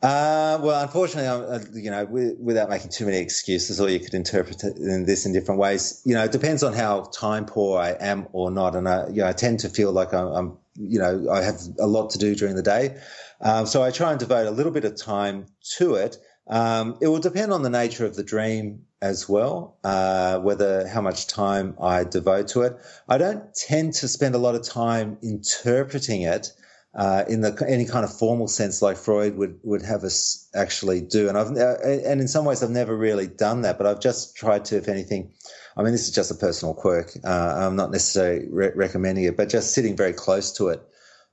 [0.01, 2.05] Uh, well, unfortunately, I'm, uh, you know,
[2.39, 6.01] without making too many excuses, or you could interpret in this in different ways.
[6.05, 9.21] You know, it depends on how time poor I am or not, and I, you
[9.21, 12.17] know, I tend to feel like I'm, I'm you know, I have a lot to
[12.17, 12.95] do during the day,
[13.41, 16.17] um, so I try and devote a little bit of time to it.
[16.49, 21.01] Um, it will depend on the nature of the dream as well, uh, whether how
[21.01, 22.77] much time I devote to it.
[23.07, 26.51] I don't tend to spend a lot of time interpreting it
[26.95, 31.01] uh, in the any kind of formal sense, like Freud would would have us actually
[31.01, 31.29] do.
[31.29, 34.35] And I've uh, and in some ways I've never really done that, but I've just
[34.35, 35.31] tried to, if anything.
[35.77, 37.11] I mean, this is just a personal quirk.
[37.23, 40.81] Uh, I'm not necessarily re- recommending it, but just sitting very close to it.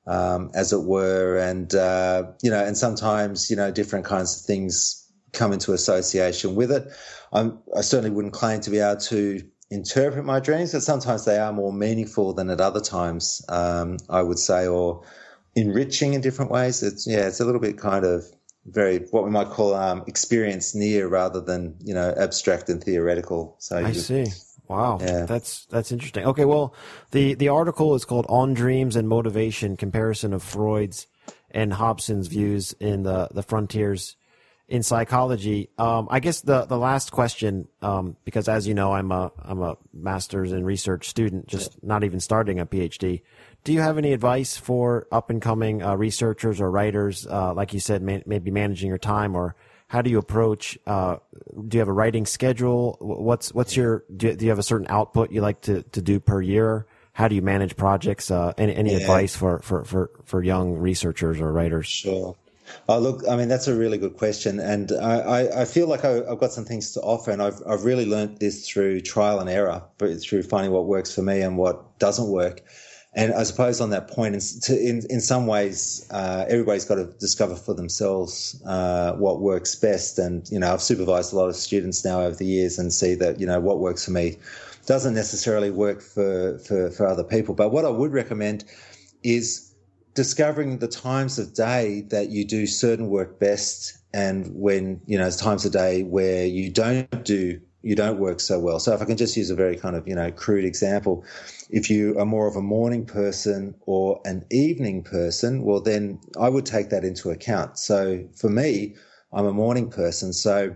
[0.06, 4.46] Um, as it were, and uh, you know, and sometimes you know, different kinds of
[4.46, 5.05] things
[5.36, 6.88] come into association with it.
[7.32, 11.38] I'm, i certainly wouldn't claim to be able to interpret my dreams, but sometimes they
[11.38, 15.02] are more meaningful than at other times, um, I would say, or
[15.54, 16.82] enriching in different ways.
[16.82, 18.24] It's, yeah, it's a little bit kind of
[18.66, 23.56] very, what we might call um, experience near rather than, you know, abstract and theoretical.
[23.58, 24.26] So I you, see.
[24.68, 25.26] Wow, yeah.
[25.26, 26.24] that's that's interesting.
[26.24, 26.74] Okay, well,
[27.12, 31.06] the the article is called "On Dreams and Motivation: Comparison of Freud's
[31.52, 34.16] and Hobson's Views in the the Frontiers
[34.68, 35.70] in psychology.
[35.78, 39.62] Um, I guess the the last question, um, because as you know, I'm a I'm
[39.62, 43.22] a master's in research student, just not even starting a PhD.
[43.64, 47.74] Do you have any advice for up and coming uh, researchers or writers, uh, like
[47.74, 49.56] you said, may, maybe managing your time, or
[49.88, 50.78] how do you approach?
[50.86, 51.16] Uh,
[51.66, 52.96] do you have a writing schedule?
[53.00, 56.02] What's what's your do you, do you, have a certain output you like to to
[56.02, 56.86] do per year?
[57.12, 58.30] How do you manage projects?
[58.30, 58.98] Uh, any any yeah.
[58.98, 61.86] advice for, for, for, for young researchers or writers?
[61.86, 62.36] Sure.
[62.88, 64.60] Oh, look, I mean, that's a really good question.
[64.60, 67.30] And I, I, feel like I, have got some things to offer.
[67.30, 71.14] And I've, I've really learned this through trial and error, but through finding what works
[71.14, 72.62] for me and what doesn't work.
[73.14, 77.06] And I suppose on that point, in, in, in some ways, uh, everybody's got to
[77.18, 80.18] discover for themselves uh, what works best.
[80.18, 83.14] And, you know, I've supervised a lot of students now over the years and see
[83.14, 84.36] that, you know, what works for me
[84.84, 87.54] doesn't necessarily work for, for, for other people.
[87.54, 88.64] But what I would recommend
[89.22, 89.65] is
[90.16, 95.26] discovering the times of day that you do certain work best and when, you know,
[95.26, 98.80] it's times of day where you don't do, you don't work so well.
[98.80, 101.22] So if I can just use a very kind of, you know, crude example,
[101.68, 106.48] if you are more of a morning person or an evening person, well, then I
[106.48, 107.78] would take that into account.
[107.78, 108.96] So for me,
[109.34, 110.32] I'm a morning person.
[110.32, 110.74] So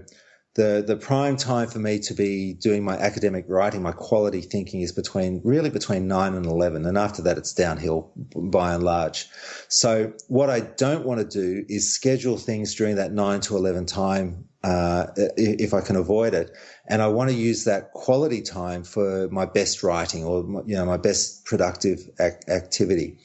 [0.55, 4.81] the the prime time for me to be doing my academic writing, my quality thinking
[4.81, 9.29] is between really between nine and eleven, and after that it's downhill by and large.
[9.69, 13.87] So what I don't want to do is schedule things during that nine to eleven
[13.87, 16.51] time uh, if I can avoid it,
[16.87, 20.85] and I want to use that quality time for my best writing or you know
[20.85, 23.19] my best productive ac- activity.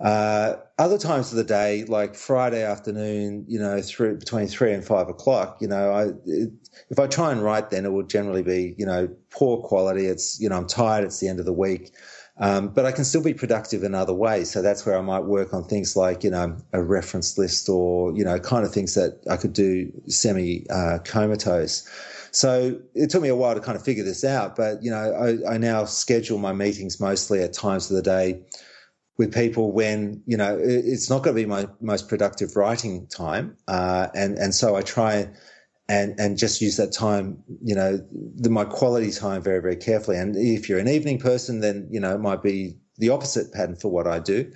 [0.00, 4.84] Uh, other times of the day, like Friday afternoon, you know, through between three and
[4.84, 6.50] five o'clock, you know, I, it,
[6.90, 10.06] if I try and write, then it will generally be, you know, poor quality.
[10.06, 11.04] It's, you know, I'm tired.
[11.04, 11.92] It's the end of the week.
[12.36, 14.50] Um, but I can still be productive in other ways.
[14.50, 18.12] So that's where I might work on things like, you know, a reference list or,
[18.16, 21.88] you know, kind of things that I could do semi uh, comatose.
[22.32, 24.56] So it took me a while to kind of figure this out.
[24.56, 25.14] But, you know,
[25.46, 28.40] I, I now schedule my meetings mostly at times of the day
[29.16, 33.56] with people when you know it's not going to be my most productive writing time,
[33.68, 35.30] uh, and and so I try
[35.88, 38.04] and and just use that time, you know,
[38.36, 40.16] the, my quality time very very carefully.
[40.16, 43.76] And if you're an evening person, then you know it might be the opposite pattern
[43.76, 44.52] for what I do.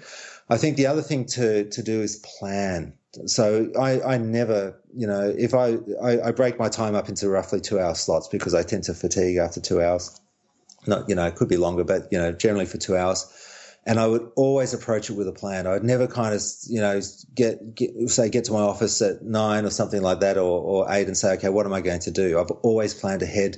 [0.50, 2.94] I think the other thing to to do is plan.
[3.26, 7.28] So I, I never, you know, if I, I, I break my time up into
[7.28, 10.20] roughly two hour slots because I tend to fatigue after two hours.
[10.86, 13.26] Not, you know, it could be longer, but you know, generally for two hours
[13.88, 15.66] and I would always approach it with a plan.
[15.66, 17.00] I'd never kind of, you know,
[17.34, 20.92] get, get say get to my office at nine or something like that, or, or
[20.92, 22.38] eight, and say, okay, what am I going to do?
[22.38, 23.56] I've always planned ahead,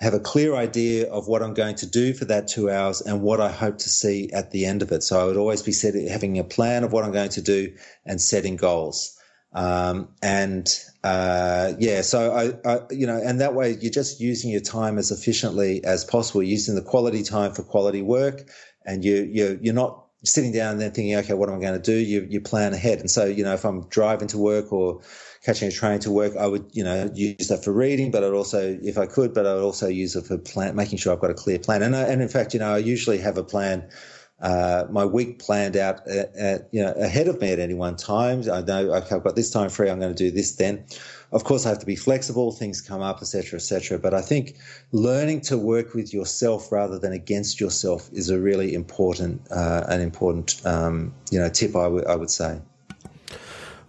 [0.00, 3.22] have a clear idea of what I'm going to do for that two hours and
[3.22, 5.04] what I hope to see at the end of it.
[5.04, 7.72] So I would always be setting, having a plan of what I'm going to do
[8.04, 9.16] and setting goals.
[9.52, 10.68] Um, and
[11.04, 14.98] uh, yeah, so I, I, you know, and that way you're just using your time
[14.98, 18.48] as efficiently as possible, using the quality time for quality work
[18.90, 21.80] and you you you're not sitting down and then thinking, okay, what am I going
[21.80, 21.96] to do?
[21.96, 25.00] You you plan ahead, and so you know if I'm driving to work or
[25.44, 28.32] catching a train to work, I would you know use that for reading, but I'd
[28.32, 31.20] also, if I could, but I would also use it for plan, making sure I've
[31.20, 31.82] got a clear plan.
[31.82, 33.88] And I, and in fact, you know, I usually have a plan.
[34.40, 37.96] Uh, my week planned out at, at, you know ahead of me at any one
[37.96, 38.40] time.
[38.50, 39.90] I know okay, I've got this time free.
[39.90, 40.84] I'm going to do this then.
[41.32, 42.50] Of course, I have to be flexible.
[42.50, 43.98] Things come up, etc., etc.
[43.98, 44.56] But I think
[44.92, 50.00] learning to work with yourself rather than against yourself is a really important, uh, an
[50.00, 51.76] important, um, you know, tip.
[51.76, 52.60] I, w- I would say.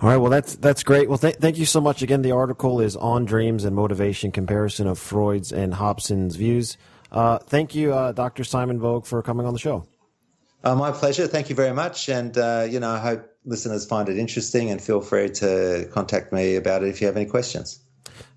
[0.01, 0.17] All right.
[0.17, 1.07] Well, that's that's great.
[1.09, 2.01] Well, th- thank you so much.
[2.01, 6.75] Again, the article is on dreams and motivation comparison of Freud's and Hobson's views.
[7.11, 8.43] Uh, thank you, uh, Dr.
[8.43, 9.85] Simon Boag, for coming on the show.
[10.63, 11.27] Uh, my pleasure.
[11.27, 12.09] Thank you very much.
[12.09, 16.31] And, uh, you know, I hope listeners find it interesting and feel free to contact
[16.31, 17.79] me about it if you have any questions.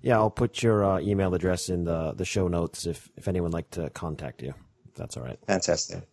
[0.01, 3.51] Yeah, I'll put your uh, email address in the, the show notes if, if anyone
[3.51, 4.53] would like to contact you.
[4.95, 5.37] That's all right.
[5.47, 6.03] Fantastic.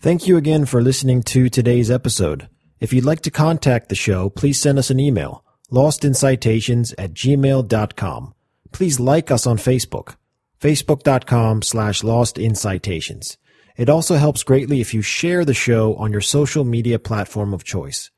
[0.00, 2.48] Thank you again for listening to today's episode.
[2.80, 8.34] If you'd like to contact the show, please send us an email, lostincitations at gmail.com.
[8.70, 10.14] Please like us on Facebook,
[10.60, 13.38] facebook.com slash lostincitations.
[13.78, 17.62] It also helps greatly if you share the show on your social media platform of
[17.62, 18.10] choice.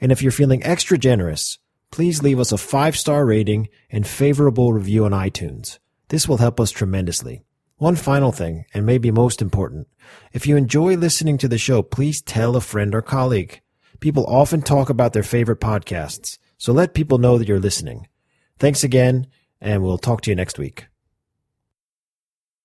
[0.00, 1.58] And if you're feeling extra generous,
[1.92, 5.78] please leave us a five star rating and favorable review on iTunes.
[6.08, 7.44] This will help us tremendously.
[7.76, 9.86] One final thing, and maybe most important,
[10.32, 13.60] if you enjoy listening to the show, please tell a friend or colleague.
[14.00, 18.08] People often talk about their favorite podcasts, so let people know that you're listening.
[18.58, 19.28] Thanks again,
[19.60, 20.86] and we'll talk to you next week.